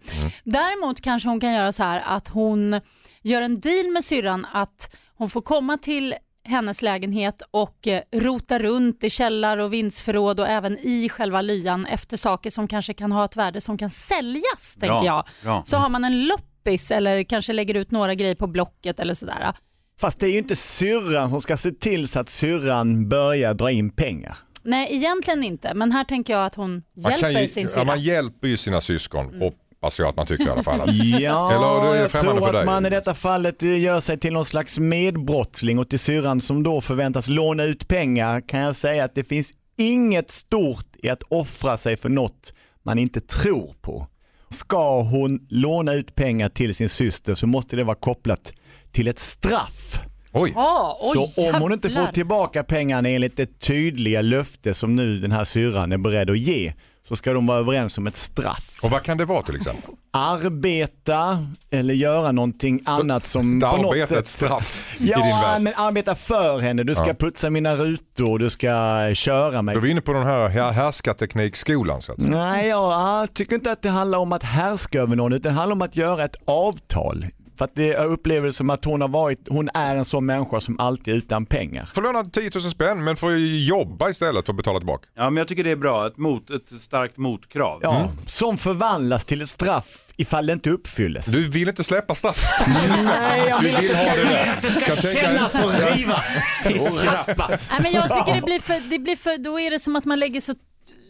[0.45, 2.81] Däremot kanske hon kan göra så här att hon
[3.23, 6.15] gör en deal med syrran att hon får komma till
[6.45, 11.87] hennes lägenhet och eh, rota runt i källar och vindsförråd och även i själva lyan
[11.87, 15.25] efter saker som kanske kan ha ett värde som kan säljas, Bra, tänker jag.
[15.43, 15.63] bra.
[15.65, 19.53] Så har man en loppis eller kanske lägger ut några grejer på Blocket eller sådär.
[20.03, 23.71] Fast det är ju inte syrran som ska se till så att syrran börjar dra
[23.71, 24.37] in pengar.
[24.63, 27.69] Nej, egentligen inte, men här tänker jag att hon Man, hjälper kan ju, sin ja,
[27.69, 27.85] syrra.
[27.85, 30.81] man hjälper ju sina syskon, hoppas jag att man tycker i alla fall.
[31.21, 32.65] Ja, Eller är det jag tror för att dig?
[32.65, 36.81] man i detta fallet gör sig till någon slags medbrottsling och till syrran som då
[36.81, 41.79] förväntas låna ut pengar kan jag säga att det finns inget stort i att offra
[41.79, 44.07] sig för något man inte tror på.
[44.51, 48.53] Ska hon låna ut pengar till sin syster så måste det vara kopplat
[48.93, 50.01] till ett straff.
[50.33, 54.97] Oj, Ja, oj, Så om hon inte får tillbaka pengarna enligt det tydliga löfte som
[54.97, 56.73] nu den här syrran är beredd att ge
[57.09, 58.79] så ska de vara överens om ett straff.
[58.83, 59.95] Och vad kan det vara till exempel?
[60.11, 64.11] Arbeta eller göra någonting annat som på något sätt...
[64.11, 65.63] ett straff i din Ja, värld.
[65.63, 66.83] men arbeta för henne.
[66.85, 67.15] Du ska Ja.
[67.15, 68.69] putsa mina rutor, du ska
[69.15, 69.75] köra mig.
[69.75, 72.31] Då är vi inne på den här här- härskarteknikskolan så att säga.
[72.31, 75.73] Nej, jag tycker inte att det handlar om att härska över någon, utan det handlar
[75.75, 77.27] om att göra ett avtal.
[77.63, 80.27] För att det, jag upplever det som att hon har varit, hon är en sån
[80.27, 81.91] människa som alltid är utan pengar.
[81.95, 85.09] Får låna 10 000 spänn men får ju jobba istället för att betala tillbaka.
[85.15, 86.07] Ja, men jag tycker det är bra.
[86.07, 87.81] Ett, mot, ett starkt motkrav.
[87.83, 91.27] Ja, Som förvandlas till ett straff ifall det inte uppfylles.
[91.27, 92.67] Du vill inte släppa straffet.
[93.05, 96.23] Nej, jag Du vill att vill det ska, det att det ska kännas och riva.
[96.65, 100.05] Nej, men jag tycker det blir för, det blir för, då är det som att
[100.05, 100.55] man lägger så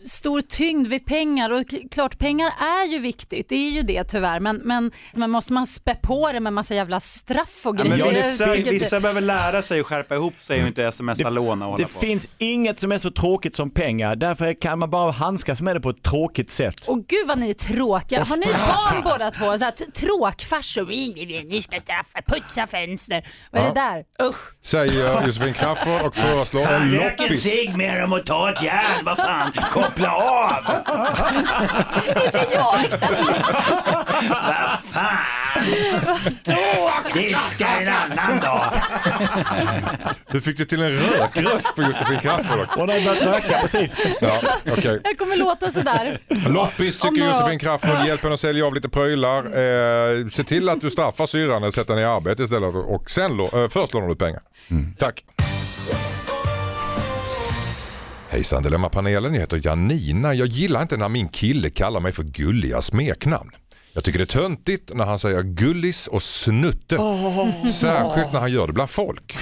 [0.09, 4.41] stor tyngd vid pengar och klart pengar är ju viktigt, det är ju det tyvärr
[4.41, 7.91] men, men, men måste man spä på det med massa jävla straff och Ja, grejer?
[7.91, 8.11] men Jag
[8.55, 11.87] vissa, vissa behöver lära sig att skärpa ihop sig och inte smsa låna och hålla
[11.87, 12.01] Det på.
[12.01, 15.81] finns inget som är så tråkigt som pengar, därför kan man bara handskas med det
[15.81, 16.77] på ett tråkigt sätt.
[16.87, 18.25] Åh gud vad ni är tråkiga.
[18.25, 19.59] Har ni barn båda två?
[19.59, 20.87] Så här, tråkfarsor.
[21.49, 23.29] Ni ska straffa, putsa fönster.
[23.51, 24.27] Vad är det där?
[24.29, 24.37] Usch.
[24.63, 27.47] Säger Josefin Crafoord och föreslår en loppis.
[27.77, 29.53] med dem och ta ett järn, vad fan,
[29.93, 30.77] koppla av!
[32.27, 32.79] Inte jag.
[34.31, 35.25] Vad fan,
[37.15, 38.75] diska en annan dag.
[40.31, 42.81] Du fick du till en rökröst på Josefin Crafoord också.
[42.81, 44.01] Och den har börjat röka precis.
[44.21, 44.41] Ja,
[44.73, 45.01] okej.
[45.05, 46.21] Jag kommer låta sådär.
[46.49, 49.45] Loppis tycker Josefin Crafoord, hjälp henne att sälja av lite prylar.
[49.45, 53.41] Eh, se till att du straffar syrran och sätter henne i arbete istället och sen
[53.41, 54.41] eh, först lånar du pengar.
[54.99, 55.25] Tack.
[58.33, 60.35] Hejsan Dilemmapanelen, jag heter Janina.
[60.35, 63.51] Jag gillar inte när min kille kallar mig för gulliga smeknamn.
[63.93, 66.97] Jag tycker det är töntigt när han säger gullis och snutte.
[67.71, 69.37] Särskilt när han gör det bland folk.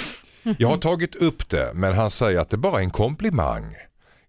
[0.59, 3.74] Jag har tagit upp det men han säger att det bara är en komplimang.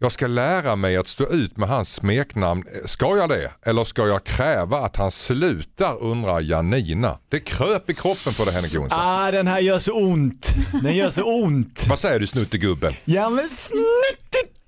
[0.04, 2.64] Jag ska lära mig att stå ut med hans smeknamn.
[2.86, 3.52] Ska jag det?
[3.66, 7.18] Eller ska jag kräva att han slutar undrar Janina.
[7.30, 9.00] Det kröp i kroppen på det Henrik Jonsson.
[9.02, 10.54] Ah, den här gör så ont.
[10.84, 11.86] Den gör så ont.
[11.90, 12.94] Vad säger du snuttegubben?
[13.06, 13.50] Ja men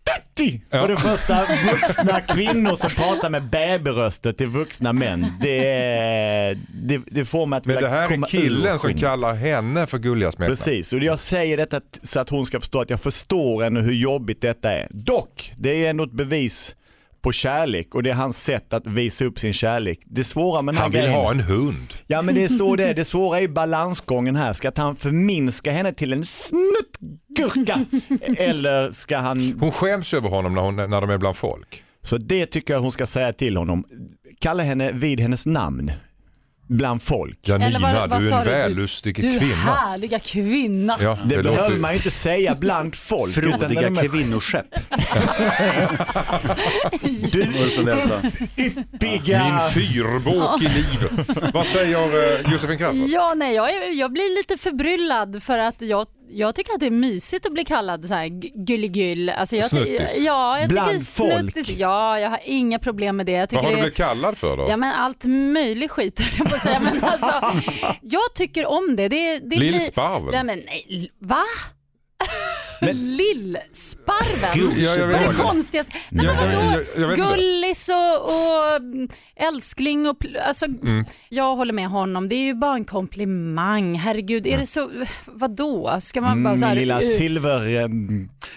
[0.04, 0.62] snuttetutti!
[0.70, 0.80] Ja.
[0.80, 5.26] För det första, vuxna kvinnor som pratar med babyröster till vuxna män.
[5.42, 9.88] Det, det, det får mig att Men det här komma är killen som kallar henne
[9.88, 10.56] för gulliga smeknamn.
[10.56, 13.94] Precis, och jag säger detta så att hon ska förstå att jag förstår henne hur
[13.94, 14.88] jobbigt detta är.
[14.90, 16.76] Dock, det är ändå ett bevis
[17.24, 20.00] på kärlek och det är hans sätt att visa upp sin kärlek.
[20.06, 21.94] Det svåra med den här Han vill grejen, ha en hund.
[22.08, 22.94] Ja men det är så det är.
[22.94, 24.54] Det svåra är balansgången här.
[24.54, 27.86] Ska han förminska henne till en snuttgurka?
[28.38, 29.58] Eller ska han...
[29.60, 31.84] Hon skäms över honom när, hon, när de är bland folk.
[32.02, 33.84] Så det tycker jag hon ska säga till honom.
[34.40, 35.92] Kalla henne vid hennes namn.
[36.68, 37.40] Bland folk.
[37.48, 38.50] Janina, du är en du?
[38.52, 39.54] vällustig Du kvinna.
[39.56, 40.98] härliga kvinna.
[41.02, 41.82] Ja, Det, det behöver låter...
[41.82, 43.34] man ju inte säga bland folk.
[43.34, 44.66] Frodiga är kvinnoskepp.
[47.32, 47.44] Du
[48.58, 49.44] yppiga...
[49.44, 51.12] Min fyrbåk i livet.
[51.54, 51.98] Vad säger
[52.46, 53.08] eh, Josefin Crafoord?
[53.08, 56.86] Ja, nej, jag, är, jag blir lite förbryllad för att jag, jag tycker att det
[56.86, 58.28] är mysigt att bli kallad så här
[58.66, 59.30] gulligull.
[59.30, 60.18] Alltså jag, Snuttis.
[60.26, 61.68] Ja, jag Bland tycker snuttis.
[61.68, 61.80] folk.
[61.80, 63.32] Ja, jag har inga problem med det.
[63.32, 64.66] Jag Vad har du blivit kallad för då?
[64.70, 66.80] Ja men allt möjligt skit jag på att säga.
[66.80, 67.62] Men alltså,
[68.02, 69.08] jag tycker om det.
[69.08, 70.30] det, det Lillsparven?
[70.32, 71.44] Nej, men nej, va?
[72.94, 74.74] Lillsparven?
[74.76, 75.92] Ja, jag det är det konstigaste.
[76.10, 76.72] Nej, men jag- vadå?
[76.96, 77.32] jag- jag vet inte.
[77.32, 80.18] Gullis och, och mm, älskling och...
[80.18, 81.06] pl- Alltså, Mm.
[81.30, 82.30] Jag håller med honom.
[82.30, 83.96] Det är ju bara en komplimang.
[83.96, 84.90] Herregud, är det så...
[85.26, 85.98] Vadå?
[86.02, 86.72] Ska man bara Mm, så här...
[86.76, 87.66] min lilla eh, silver...
[87.68, 87.88] eh,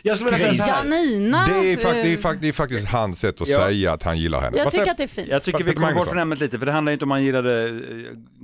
[0.02, 0.94] Jag skulle vilja säga så här.
[0.96, 1.46] Janina?
[1.46, 3.66] Det är, fakt- det, är eh, fakt- det är faktiskt hans sätt att Ja.
[3.66, 4.56] säga att han gillar henne.
[4.56, 5.28] Jag Vad tycker säger- att det är fint.
[5.30, 6.12] Jag tycker vi Peter kommer bort Magnusson.
[6.12, 7.80] från ämnet lite, för det handlar inte om man gillade uh,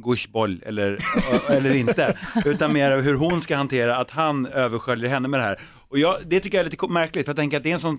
[0.05, 0.99] gushboll eller,
[1.49, 5.61] eller inte, utan mer hur hon ska hantera att han översköljer henne med det här.
[5.93, 7.81] Och jag, det tycker jag är lite märkligt, för jag tänker att det är en
[7.81, 7.99] sån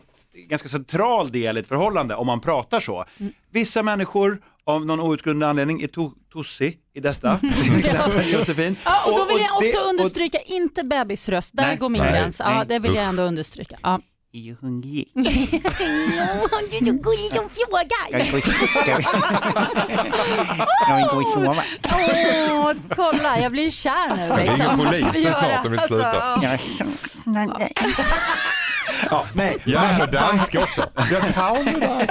[0.49, 3.05] ganska central del i ett förhållande om man pratar så.
[3.51, 8.75] Vissa människor av någon outgrundlig anledning är to tossi i detta, till exempel Josefin.
[8.85, 11.57] Ja, och då vill jag också det- och- understryka, inte bebisröst.
[11.57, 12.39] Där Nej, går min nej, gräns.
[12.39, 13.77] Ja, det vill jag ändå understryka.
[13.83, 13.99] Ja.
[14.35, 15.11] Är du hungrig?
[15.13, 15.21] Du
[16.77, 18.09] är så gullig som frågar.
[20.89, 21.63] Jag vill gå och sova.
[21.83, 24.35] Åh, kolla, jag blir kär nu.
[24.35, 24.77] ringer Liksom.
[24.77, 26.21] Polisen snart om vi inte slutar.
[26.21, 26.87] Alltså,
[27.25, 27.69] ja.
[29.09, 29.57] Ja, nej.
[29.65, 30.89] Gärna danska också.
[30.95, 31.07] Jag
[31.65, 32.07] dig.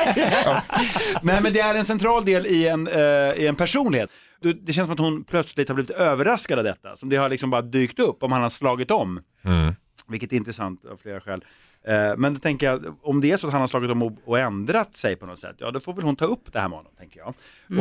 [1.22, 4.10] Nej men det är en central del i en, eh, i en personlighet.
[4.42, 6.96] Du, Det känns som att hon plötsligt har blivit överraskad av detta.
[6.96, 9.20] Som det har liksom bara dykt upp om han har slagit om.
[10.08, 11.44] Vilket är intressant av flera skäl.
[11.88, 14.12] Eh, Men då tänker jag, om det är så att han har slagit om och,
[14.24, 16.68] och ändrat sig på något sätt, ja då får väl hon ta upp det här
[16.68, 17.34] med honom, tänker jag.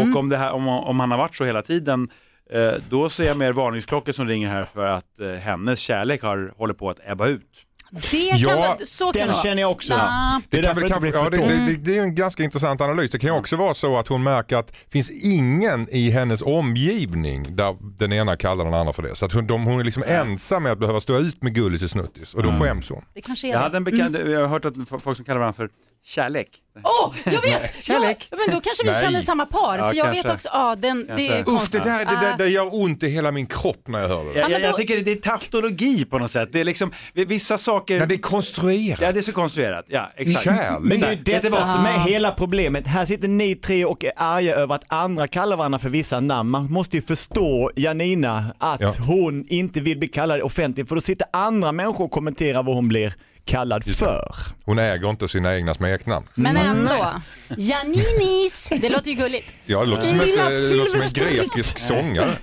[0.10, 2.10] Och om, det här, om, om han har varit så hela tiden,
[2.50, 6.54] eh, då ser jag mer varningsklockor som ringer här för att eh, hennes kärlek har,
[6.58, 7.66] håller på att ebba ut.
[7.92, 9.94] Det kan Ja, vara, så kan Den det känner jag också.
[9.94, 11.66] Det är Det, kan väl blir ja, det, mm.
[11.66, 13.12] det, det är en ganska intressant analys.
[13.12, 16.42] Det kan ju också vara så att hon märker att det finns ingen i hennes
[16.42, 19.16] omgivning där den ena kallar den andra för det.
[19.16, 21.84] Så att hon, de, hon är liksom ensam med att behöva stå ut med Gullis
[21.84, 23.04] i Snuttis och då skäms hon.
[23.14, 25.54] Det kanske är Jag hade en bekant, jag har hört att folk som kallar varandra
[25.54, 25.70] för
[26.04, 26.48] kärlek.
[26.84, 27.72] Åh, jag vet!
[27.84, 28.28] Kärlek.
[28.32, 29.02] Ja, men då kanske vi Nej.
[29.02, 29.78] känner samma par.
[29.78, 30.24] Ja, för jag kanske.
[30.24, 31.84] vet också, ja den, det är konstigt.
[31.84, 32.38] det där det, där, Ah.
[32.38, 34.40] det gör ont i hela min kropp när jag hör det.
[34.40, 36.50] Ja, jag, jag tycker det är tautologi på något sätt.
[36.52, 38.00] Det är liksom vissa saker.
[38.00, 39.02] När det är konstruerat.
[39.02, 39.86] Ja, det är så konstruerat.
[39.88, 40.44] Ja, exakt.
[40.44, 40.80] Kärlek.
[40.82, 41.68] Men det är detta vad?
[41.68, 42.88] som är hela problemet.
[42.88, 46.50] Här sitter ni tre och är arga över att andra kallar varandra för vissa namn.
[46.50, 48.94] Man måste ju förstå Janina att Ja.
[49.08, 52.88] hon inte vill bli kallad offentligt för då sitter andra människor och kommenterar vad hon
[52.88, 53.14] blir
[53.46, 54.36] kallad för.
[54.66, 56.28] Hon äger inte sina egna smeknamn.
[56.34, 57.22] Men ändå.
[57.58, 58.70] Janinis!
[58.82, 59.54] Det låter ju gulligt.
[59.66, 62.34] Ja, det låter som, ett, eh, det låter som en grekisk sångare.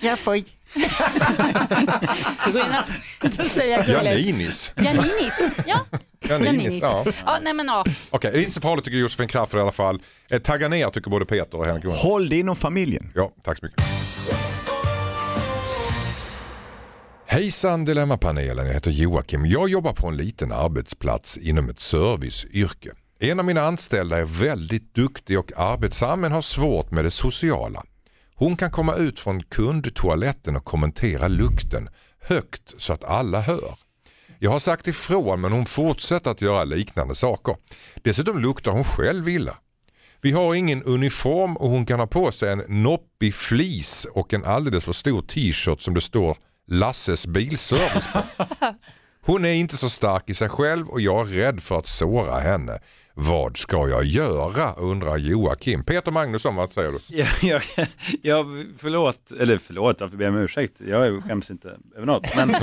[0.00, 0.34] Jag får...
[0.34, 0.44] Det
[2.52, 2.94] går ju nästan
[3.24, 4.04] inte att säga gulligt.
[4.04, 4.72] Janinis.
[4.76, 5.40] Janinis.
[5.66, 5.80] Ja.
[6.28, 7.04] Janinis, ja.
[7.26, 7.38] ja.
[7.42, 7.84] Nej men ja.
[8.10, 9.98] Okej, det är inte så farligt tycker Josefin Crafoord i alla fall.
[10.30, 11.84] Eh, tagga ner tycker både Peter och Henrik.
[11.94, 13.10] Håll det inom familjen.
[13.14, 13.84] Ja, tack så mycket.
[17.30, 19.46] Hejsan Dilemmapanelen, jag heter Joakim.
[19.46, 22.90] Jag jobbar på en liten arbetsplats inom ett serviceyrke.
[23.20, 27.84] En av mina anställda är väldigt duktig och arbetsam men har svårt med det sociala.
[28.34, 31.88] Hon kan komma ut från kundtoaletten och kommentera lukten
[32.20, 33.78] högt så att alla hör.
[34.38, 37.56] Jag har sagt ifrån men hon fortsätter att göra liknande saker.
[38.02, 39.56] Dessutom luktar hon själv illa.
[40.20, 44.44] Vi har ingen uniform och hon kan ha på sig en noppig flis och en
[44.44, 46.36] alldeles för stor t-shirt som det står
[46.68, 48.22] Lasses bilservice på.
[49.26, 52.38] Hon är inte så stark i sig själv och jag är rädd för att såra
[52.38, 52.78] henne.
[53.20, 55.84] Vad ska jag göra undrar Joakim.
[55.84, 56.98] Peter Magnusson, vad säger du?
[57.06, 57.62] Jag, jag,
[58.22, 60.72] jag, förlåt, eller förlåt, jag får be om ursäkt.
[60.88, 62.36] Jag skäms inte över något.
[62.36, 62.62] Men eh,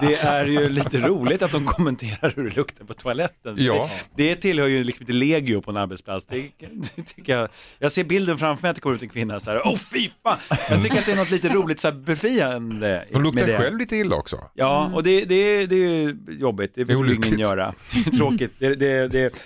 [0.00, 3.56] det är ju lite roligt att de kommenterar hur det luktar på toaletten.
[3.58, 3.90] Ja.
[4.16, 6.26] Det, det tillhör ju liksom inte legio på en arbetsplats.
[6.26, 6.50] Det,
[6.96, 7.48] det tycker jag,
[7.78, 10.08] jag ser bilden framför mig att det kommer ut en kvinna så här, åh fy
[10.22, 10.38] fan!
[10.70, 13.56] Jag tycker att det är något lite roligt så här befriande Hon luktar det.
[13.56, 14.36] själv lite illa också.
[14.54, 16.72] Ja, och det, det, det är ju jobbigt.
[16.74, 17.74] Det vill ju ingen göra.
[18.04, 18.52] Det är tråkigt.
[18.58, 19.39] Det, det, det,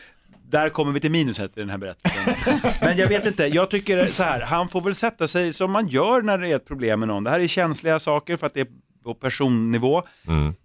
[0.55, 2.35] där kommer vi till minuset i den här berättelsen.
[2.81, 5.89] Men jag vet inte, jag tycker så här, han får väl sätta sig som man
[5.89, 7.25] gör när det är ett problem med någon.
[7.25, 8.67] Det här är känsliga saker för att det är
[9.05, 10.03] på personnivå.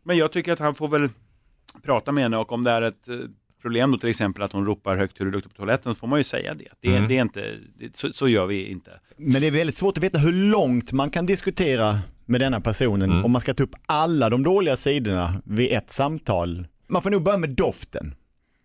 [0.04, 1.10] Men jag tycker att han får väl
[1.84, 3.16] prata med henne och om det är ett eh,
[3.62, 6.08] problem då till exempel att hon ropar högt hur det luktar på toaletten så får
[6.08, 6.68] man ju säga det.
[6.80, 8.92] Det, det är inte, det, så, så gör vi inte.
[9.18, 13.24] Men det är väldigt svårt att veta hur långt man kan diskutera med denna personen
[13.24, 16.68] om man ska ta upp alla de dåliga sidorna vid ett samtal.
[16.88, 18.16] Man får nog börja med doften.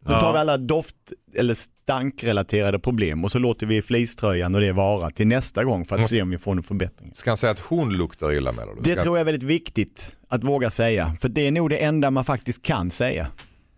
[0.05, 0.97] Då tar vi alla doft
[1.35, 5.97] eller stankrelaterade problem och så låter vi fleecetröjan och det vara till nästa gång för
[5.99, 7.11] att se om vi får en förbättring.
[7.15, 8.83] Ska han säga att hon luktar illa du?
[8.83, 11.77] Det Ska- tror jag är väldigt viktigt att våga säga, för det är nog det
[11.77, 13.27] enda man faktiskt kan säga.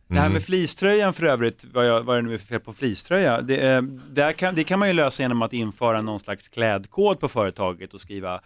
[0.08, 2.60] Det här med fleecetröjan för övrigt, vad, jag, vad är det nu är för fel
[2.60, 3.40] på fleecetröja?
[3.40, 7.28] Det, där kan, det kan man ju lösa genom att införa någon slags klädkod på
[7.28, 8.40] företaget och skriva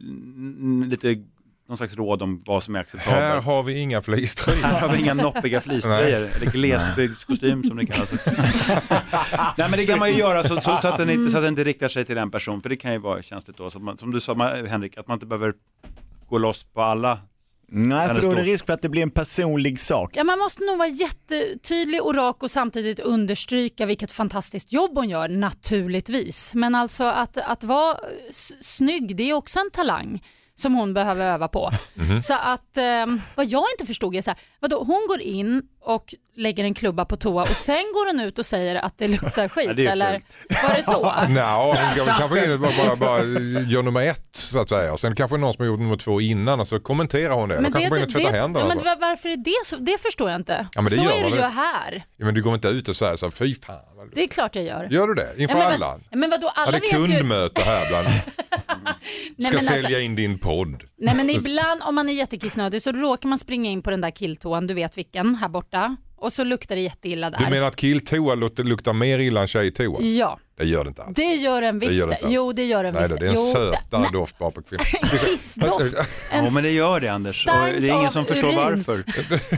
[0.00, 1.16] mm, lite,
[1.72, 3.44] någon slags råd om vad som är Här acceptabelt.
[3.44, 4.62] har vi inga fleecetröjor.
[4.62, 8.12] Här har vi inga noppiga fleecetröjor, eller glesbygdskostym som det kallas.
[9.56, 11.42] Nej men det kan man ju göra så, så, så, att den inte, så att
[11.44, 13.70] den inte riktar sig till en person, för det kan ju vara känsligt då.
[13.70, 15.54] Så man, som du sa man- Henrik, att man inte behöver
[16.28, 17.18] gå loss på alla.
[17.68, 20.10] Nej, för det då är det risk för att det blir en personlig sak.
[20.16, 25.08] Ja, man måste nog vara jättetydlig och rak och samtidigt understryka vilket fantastiskt jobb hon
[25.08, 26.54] gör naturligtvis.
[26.54, 27.96] Men alltså att, att vara
[28.60, 30.22] snygg det är också en talang
[30.62, 31.70] som hon behöver öva på.
[32.22, 36.14] Så att eh, vad jag inte förstod är så här, vadå, hon går in och
[36.36, 39.48] lägger en klubba på toa och sen går hon ut och säger att det luktar
[39.48, 40.20] skit Ja, det eller
[40.68, 41.12] var det så?
[41.28, 41.74] Nej, hon
[42.16, 43.18] kanske och bara, bara, bara
[43.70, 44.92] gör nummer ett så att säga.
[44.92, 47.54] Och sen kanske någon som har gjort nummer två innan och så kommenterar hon det.
[47.62, 48.66] Kanske går in och tvättar händerna.
[48.68, 49.76] men varför är det så?
[49.76, 50.66] Det förstår jag inte.
[50.74, 52.04] Ja, men det så gör är det ju här.
[52.16, 53.76] Ja, men du går inte ut och säger så här, fy fan.
[53.96, 54.88] vad du-" Det är klart jag gör.
[54.90, 55.28] Gör du det?
[55.42, 56.00] Inför Ja, men, alla?
[56.10, 57.14] ja, men vadå, Ja, alla det är vet ju...
[57.16, 58.06] kundmöte här bland...
[59.36, 60.82] Nej, Ska men sälja alltså- in din podd.
[60.98, 64.10] Nej men ibland om man är jättekissnödig så råkar man springa in på den där
[64.10, 65.71] killtoan, du vet vilken, här borta.
[66.16, 67.38] Och så luktar det jätteilla där.
[67.38, 70.02] Du menar att killtoa luktar, mer illa än tjejtoa?
[70.02, 71.16] Ja, Det gör det inte alls.
[71.16, 71.98] det gör den Det visst.
[71.98, 72.34] gör det inte alls.
[72.34, 73.18] jo det gör den Nej, visst.
[73.18, 74.84] det är en jo, sötare nej, doft bara på kvinnor.
[75.02, 75.94] En kissdoft.
[76.30, 78.56] En Ja men det gör det Anders, det är ingen som förstår urin.
[78.58, 79.04] varför.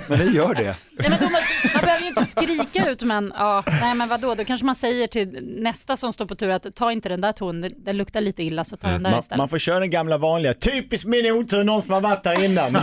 [0.08, 0.62] Men det gör det.
[0.64, 4.44] Nej, men då måste, behöver ju inte skrika ut men, ja, nej men vadå, då
[4.44, 7.72] kanske man säger till nästa som står på tur att ta inte den där tonen,
[7.84, 9.38] den- luktar lite illa så ta den där Man, istället.
[9.38, 12.72] man får köra den gamla vanliga, typiskt min otur, någon som har varit här innan.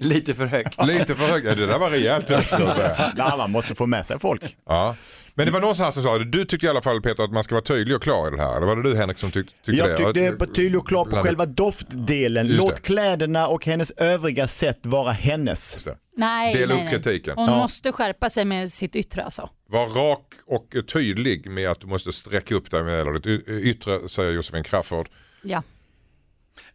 [0.00, 0.86] Lite för högt.
[0.86, 1.58] Lite för högt.
[1.58, 3.12] Det där var rejält högt jag säga.
[3.16, 4.56] Nej, man måste få med sig folk.
[4.68, 4.96] Ja.
[5.36, 7.54] Men det var någon som sa du tyckte i alla fall Peter att man ska
[7.54, 8.56] vara tydlig och klar i det här.
[8.56, 9.76] Eller var det du Henrik som tyck, tyckte det?
[9.76, 12.46] Jag tyckte var tydlig och klar på Bland- själva doftdelen.
[12.46, 12.82] Just Låt det.
[12.82, 15.88] kläderna och hennes övriga sätt vara hennes.
[16.16, 17.34] Nej, Dela nej, upp kritiken.
[17.36, 17.56] Hon Ja.
[17.58, 19.50] måste skärpa sig med sitt yttre alltså.
[19.68, 24.08] Var rak och tydlig med att du måste sträcka upp dig med eller ditt yttre,
[24.08, 25.08] säger Josefin Crafoord.
[25.42, 25.62] Ja.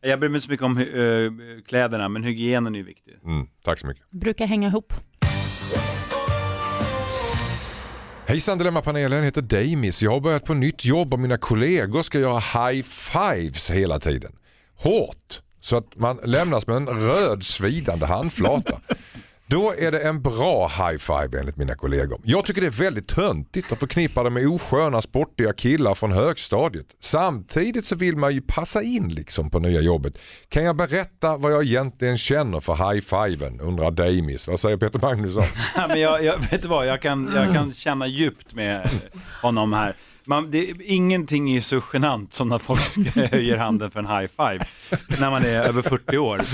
[0.02, 1.32] Jag bryr mig inte så mycket om uh,
[1.68, 3.14] kläderna, men hygienen är ju viktig.
[3.26, 4.12] Mm, tack så mycket.
[4.12, 4.94] Brukar hänga ihop.
[8.30, 10.04] Hejsan Dilemmapanelen, jag heter Damis.
[10.04, 14.32] Jag har börjat på nytt jobb och mina kollegor ska göra high fives hela tiden.
[14.76, 18.82] Hårt, så att man lämnas med en röd svidande handflata.
[19.50, 22.22] Då är det en bra high five enligt mina kollegor.
[22.24, 26.86] Jag tycker det är väldigt töntigt att förknippa det med osköna sportiga killar från högstadiet.
[27.00, 30.18] Samtidigt så vill man ju passa in liksom på nya jobbet.
[30.50, 33.60] Kan jag berätta vad jag egentligen känner för high fiven?
[33.62, 34.48] undrar Damis.
[34.48, 35.44] Vad säger Peter Magnusson?
[35.76, 38.90] Ja, men jag, jag, vet du vad, jag kan, jag kan känna djupt med
[39.42, 39.94] honom här.
[40.30, 44.66] Man, det, ingenting är så genant som när folk höjer handen för en high five
[45.20, 46.42] när man är över 40 år.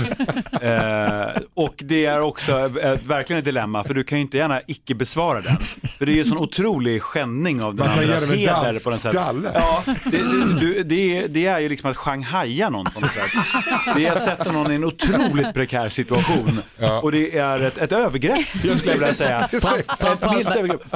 [0.60, 4.60] Eh, och det är också eh, verkligen ett dilemma för du kan ju inte gärna
[4.66, 5.56] icke besvara den.
[5.98, 8.90] För det är ju en sån otrolig skändning av den Man andras heder dansk på
[8.90, 9.14] något sätt.
[9.14, 13.12] Ja, det, det, du, det, är, det är ju liksom att shanghaja någon på något
[13.12, 13.30] sätt.
[13.96, 16.60] Det är att sätta någon i en otroligt prekär situation.
[17.02, 19.48] Och det är ett, ett övergrepp skulle jag vilja säga.
[19.98, 20.48] Framförallt.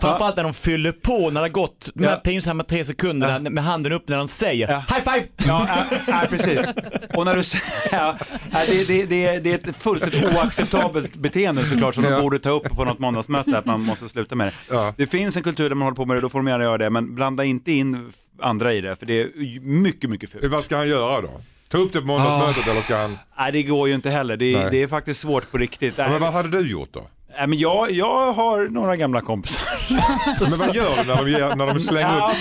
[0.02, 0.32] Ja.
[0.36, 2.16] när de fyller på, när det har gått de här Ja.
[2.16, 4.78] pinsamma tre sekunderna med handen upp när de säger Ja.
[4.96, 5.26] high five!
[5.36, 6.72] Ja, ja, ja, precis.
[7.14, 8.18] Och när du säger, ja,
[8.52, 12.10] ja, det, det, det, det är ett fullständigt oacceptabelt beteende såklart som Ja.
[12.10, 14.52] de borde ta upp på något måndagsmöte att man måste sluta med det.
[14.74, 14.94] Ja.
[14.96, 16.78] Det finns en kultur där man håller på med det, då får de gärna göra
[16.78, 18.12] det, men blanda inte in
[18.42, 20.44] andra i det, för det är mycket, mycket fult.
[20.44, 21.40] Vad ska han göra då?
[21.68, 23.18] Ta upp det på måndagsmötet eller ska han...
[23.38, 24.36] Nej, det går ju inte heller.
[24.36, 25.94] Det, det är faktiskt svårt på riktigt.
[25.98, 27.06] Ja, men vad hade du gjort då?
[27.40, 29.62] Nej, men jag, jag har några gamla kompisar.
[30.50, 32.32] Men vad gör du när de, när de slänger Ja,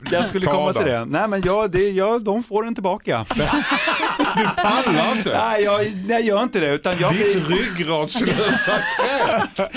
[0.00, 1.04] upp jag skulle komma till det.
[1.04, 3.24] Nej, men jag, det, jag, de får den tillbaka.
[4.44, 5.38] pallar inte?
[5.38, 7.34] Nej, jag, jag gör inte det, utan jag blir...
[7.34, 9.70] Ditt ryggradslösa kräk.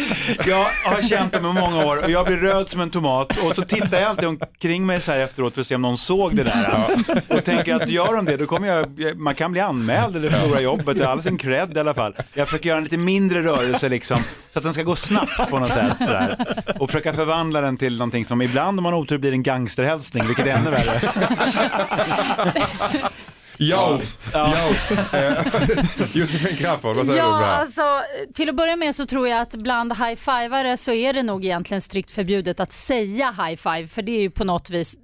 [0.47, 3.55] Jag har känt dem i många år och jag blir röd som en tomat och
[3.55, 6.35] så tittar jag alltid omkring mig så här efteråt för att se om någon såg
[6.35, 6.85] det där.
[7.27, 10.61] Och tänker att gör de det då kommer jag, man kan bli anmäld eller förlora
[10.61, 12.15] jobbet, det är all sin cred i alla fall.
[12.33, 14.17] Jag försöker göra en lite mindre rörelse liksom,
[14.53, 16.45] så att den ska gå snabbt på något sätt sådär.
[16.79, 20.27] Och försöka förvandla den till någonting som ibland om man har otur blir en gangsterhälsning,
[20.27, 21.01] vilket är ännu värre.
[23.61, 24.01] Jo,
[24.33, 24.53] Ja.
[25.13, 25.45] Eh,
[26.13, 27.59] Josefin Crafoord, vad säger du om Ja, det här?
[27.61, 28.01] alltså,
[28.33, 31.81] till att börja med så tror jag att bland high-fivare så är det nog egentligen
[31.81, 34.95] strikt förbjudet att säga high-five för det är ju på något vis,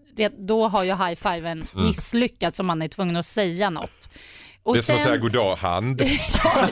[0.47, 4.09] då har ju high-fiven misslyckats om man är tvungen att säga något.
[4.63, 4.75] Och Mm.
[4.75, 6.01] Det är som att säga goddag hand.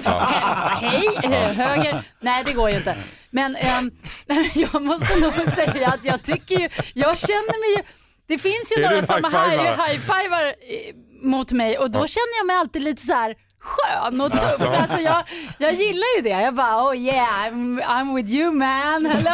[0.09, 2.03] Hälsa, hej, eh, höger.
[2.19, 2.95] Nej, det går ju inte.
[3.29, 3.91] Men ehm,
[4.55, 7.83] jag måste nog säga att jag tycker ju, jag känner mig ju,
[8.27, 10.53] det finns ju Är några som high- high-fivar eh,
[11.23, 14.61] mot mig och då känner jag mig alltid lite så här skön och tuff.
[14.61, 15.23] Alltså jag,
[15.57, 16.29] jag gillar ju det.
[16.29, 19.05] Jag bara oh yeah I'm, I'm with you man.
[19.05, 19.31] Hello,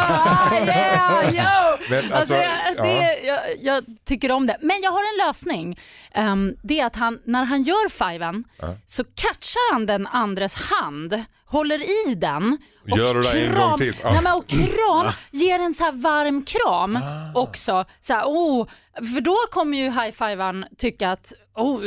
[0.52, 1.78] hi, yeah, yo.
[1.90, 3.34] Men alltså, alltså, jag, det, ja.
[3.34, 4.58] jag, jag tycker om det.
[4.62, 5.80] Men jag har en lösning.
[6.14, 8.44] Ehm, det är att han, när han gör fiven
[8.86, 12.58] så catchar han den andres hand, håller i den
[12.98, 13.94] Gör du det en gång till?
[14.04, 14.12] Ah.
[14.12, 17.00] Nej, men och kram, ger en så här varm kram
[17.36, 17.86] också.
[18.02, 21.82] Så här, oh, för då kommer ju high-fivern tycka att oh,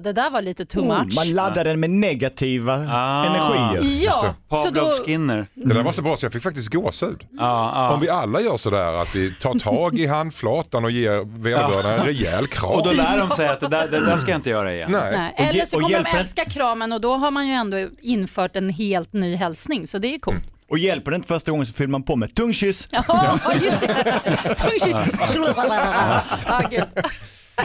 [0.00, 1.14] det där var lite too Oh, much.
[1.16, 3.24] man laddar den med negativa Ah.
[3.24, 4.04] energier.
[4.04, 5.46] Ja, så då, Pavlov Skinner.
[5.54, 7.26] Det där var så bra så jag fick faktiskt gåshud.
[7.30, 7.94] Ja, ja.
[7.94, 12.04] Om vi alla gör sådär att vi tar tag i handflatan och ger vederbörande en
[12.04, 12.70] rejäl kram.
[12.70, 14.90] Och då lär de sig att det där, det där ska jag inte göra igen.
[14.92, 15.12] Nej.
[15.16, 15.34] nej.
[15.48, 19.12] Eller så kommer de älska kramen och då har man ju ändå infört en helt
[19.12, 20.47] ny hälsning så det är coolt.
[20.68, 22.88] Och hjälper det inte första gången så fyller man på med tungkyss.
[22.90, 24.54] Ja, just det.
[24.58, 24.96] Tungkyss.
[26.46, 26.84] Ja, gud.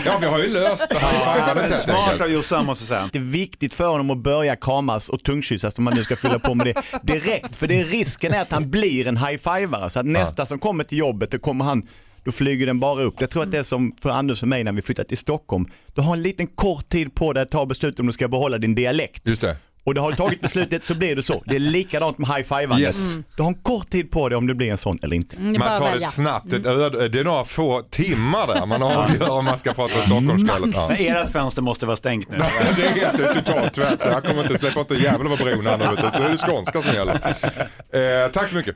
[0.06, 3.10] Ja, vi har ju löst det här smart av Jossan måste säga.
[3.14, 6.40] Det är viktigt för honom att börja kramas och tungkyssas om man nu ska fylla
[6.40, 7.56] på med det direkt.
[7.56, 9.90] För det är risken är att han blir en high-fivare.
[9.90, 11.88] Så att nästa som kommer till jobbet, då kommer han
[12.24, 13.16] då flyger den bara upp.
[13.20, 15.66] Jag tror att det är som för Anders och mig när vi flyttat till Stockholm.
[15.96, 18.58] Du har en liten kort tid på dig att ta beslut om du ska behålla
[18.58, 19.28] din dialekt.
[19.28, 19.58] Just det.
[19.86, 21.44] Och du har tagit beslutet så blir det så.
[21.46, 22.80] Det är likadant med high-fivandet.
[22.80, 23.14] Yes.
[23.36, 25.36] Du har en kort tid på dig om det blir en sån eller inte.
[25.36, 28.66] Mm, det är Man tar det snabbt, ett öde, det är några få timmar där
[28.66, 30.76] man avgör om man ska prata Stockholmsskallet.
[30.76, 30.88] Ja.
[31.00, 32.38] Men ert fönster måste vara stängt nu.
[32.76, 34.00] Det är helt det är totalt tvärt.
[34.00, 35.86] Jag kommer inte släppa inte jävel över bron här nu.
[36.18, 37.14] Då är det skånska som gäller.
[37.14, 38.76] Eh, tack så mycket.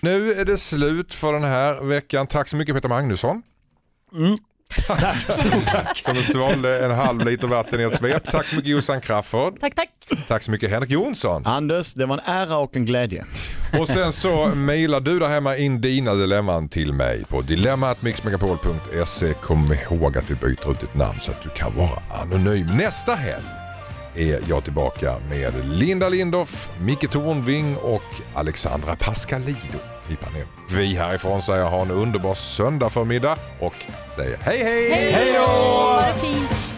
[0.00, 2.26] Nu är det slut för den här veckan.
[2.26, 3.42] Tack så mycket Peter Magnusson.
[5.94, 8.30] Som svalde en halv liter vatten i ett svep.
[8.30, 9.60] Tack så mycket Jossan Crafoord.
[9.60, 9.88] Tack, tack.
[10.28, 11.46] Tack så mycket Henrik Jonsson.
[11.46, 13.24] Anders, det var en ära och en glädje.
[13.80, 19.32] Och sen så mejlar du där hemma in dina dilemman till mig på dilemmatmixmegapol.se.
[19.32, 22.66] Kom ihåg att vi byter ut ditt namn så att du kan vara anonym.
[22.66, 23.59] Nästa helg
[24.14, 28.02] är jag tillbaka med Linda Lindorff, Micke Tornving och
[28.34, 30.48] Alexandra Pascalido i panelen.
[30.70, 33.74] Vi härifrån säger ha en underbar söndag förmiddag och
[34.16, 35.12] säger hej hej!
[35.12, 36.69] Hej då!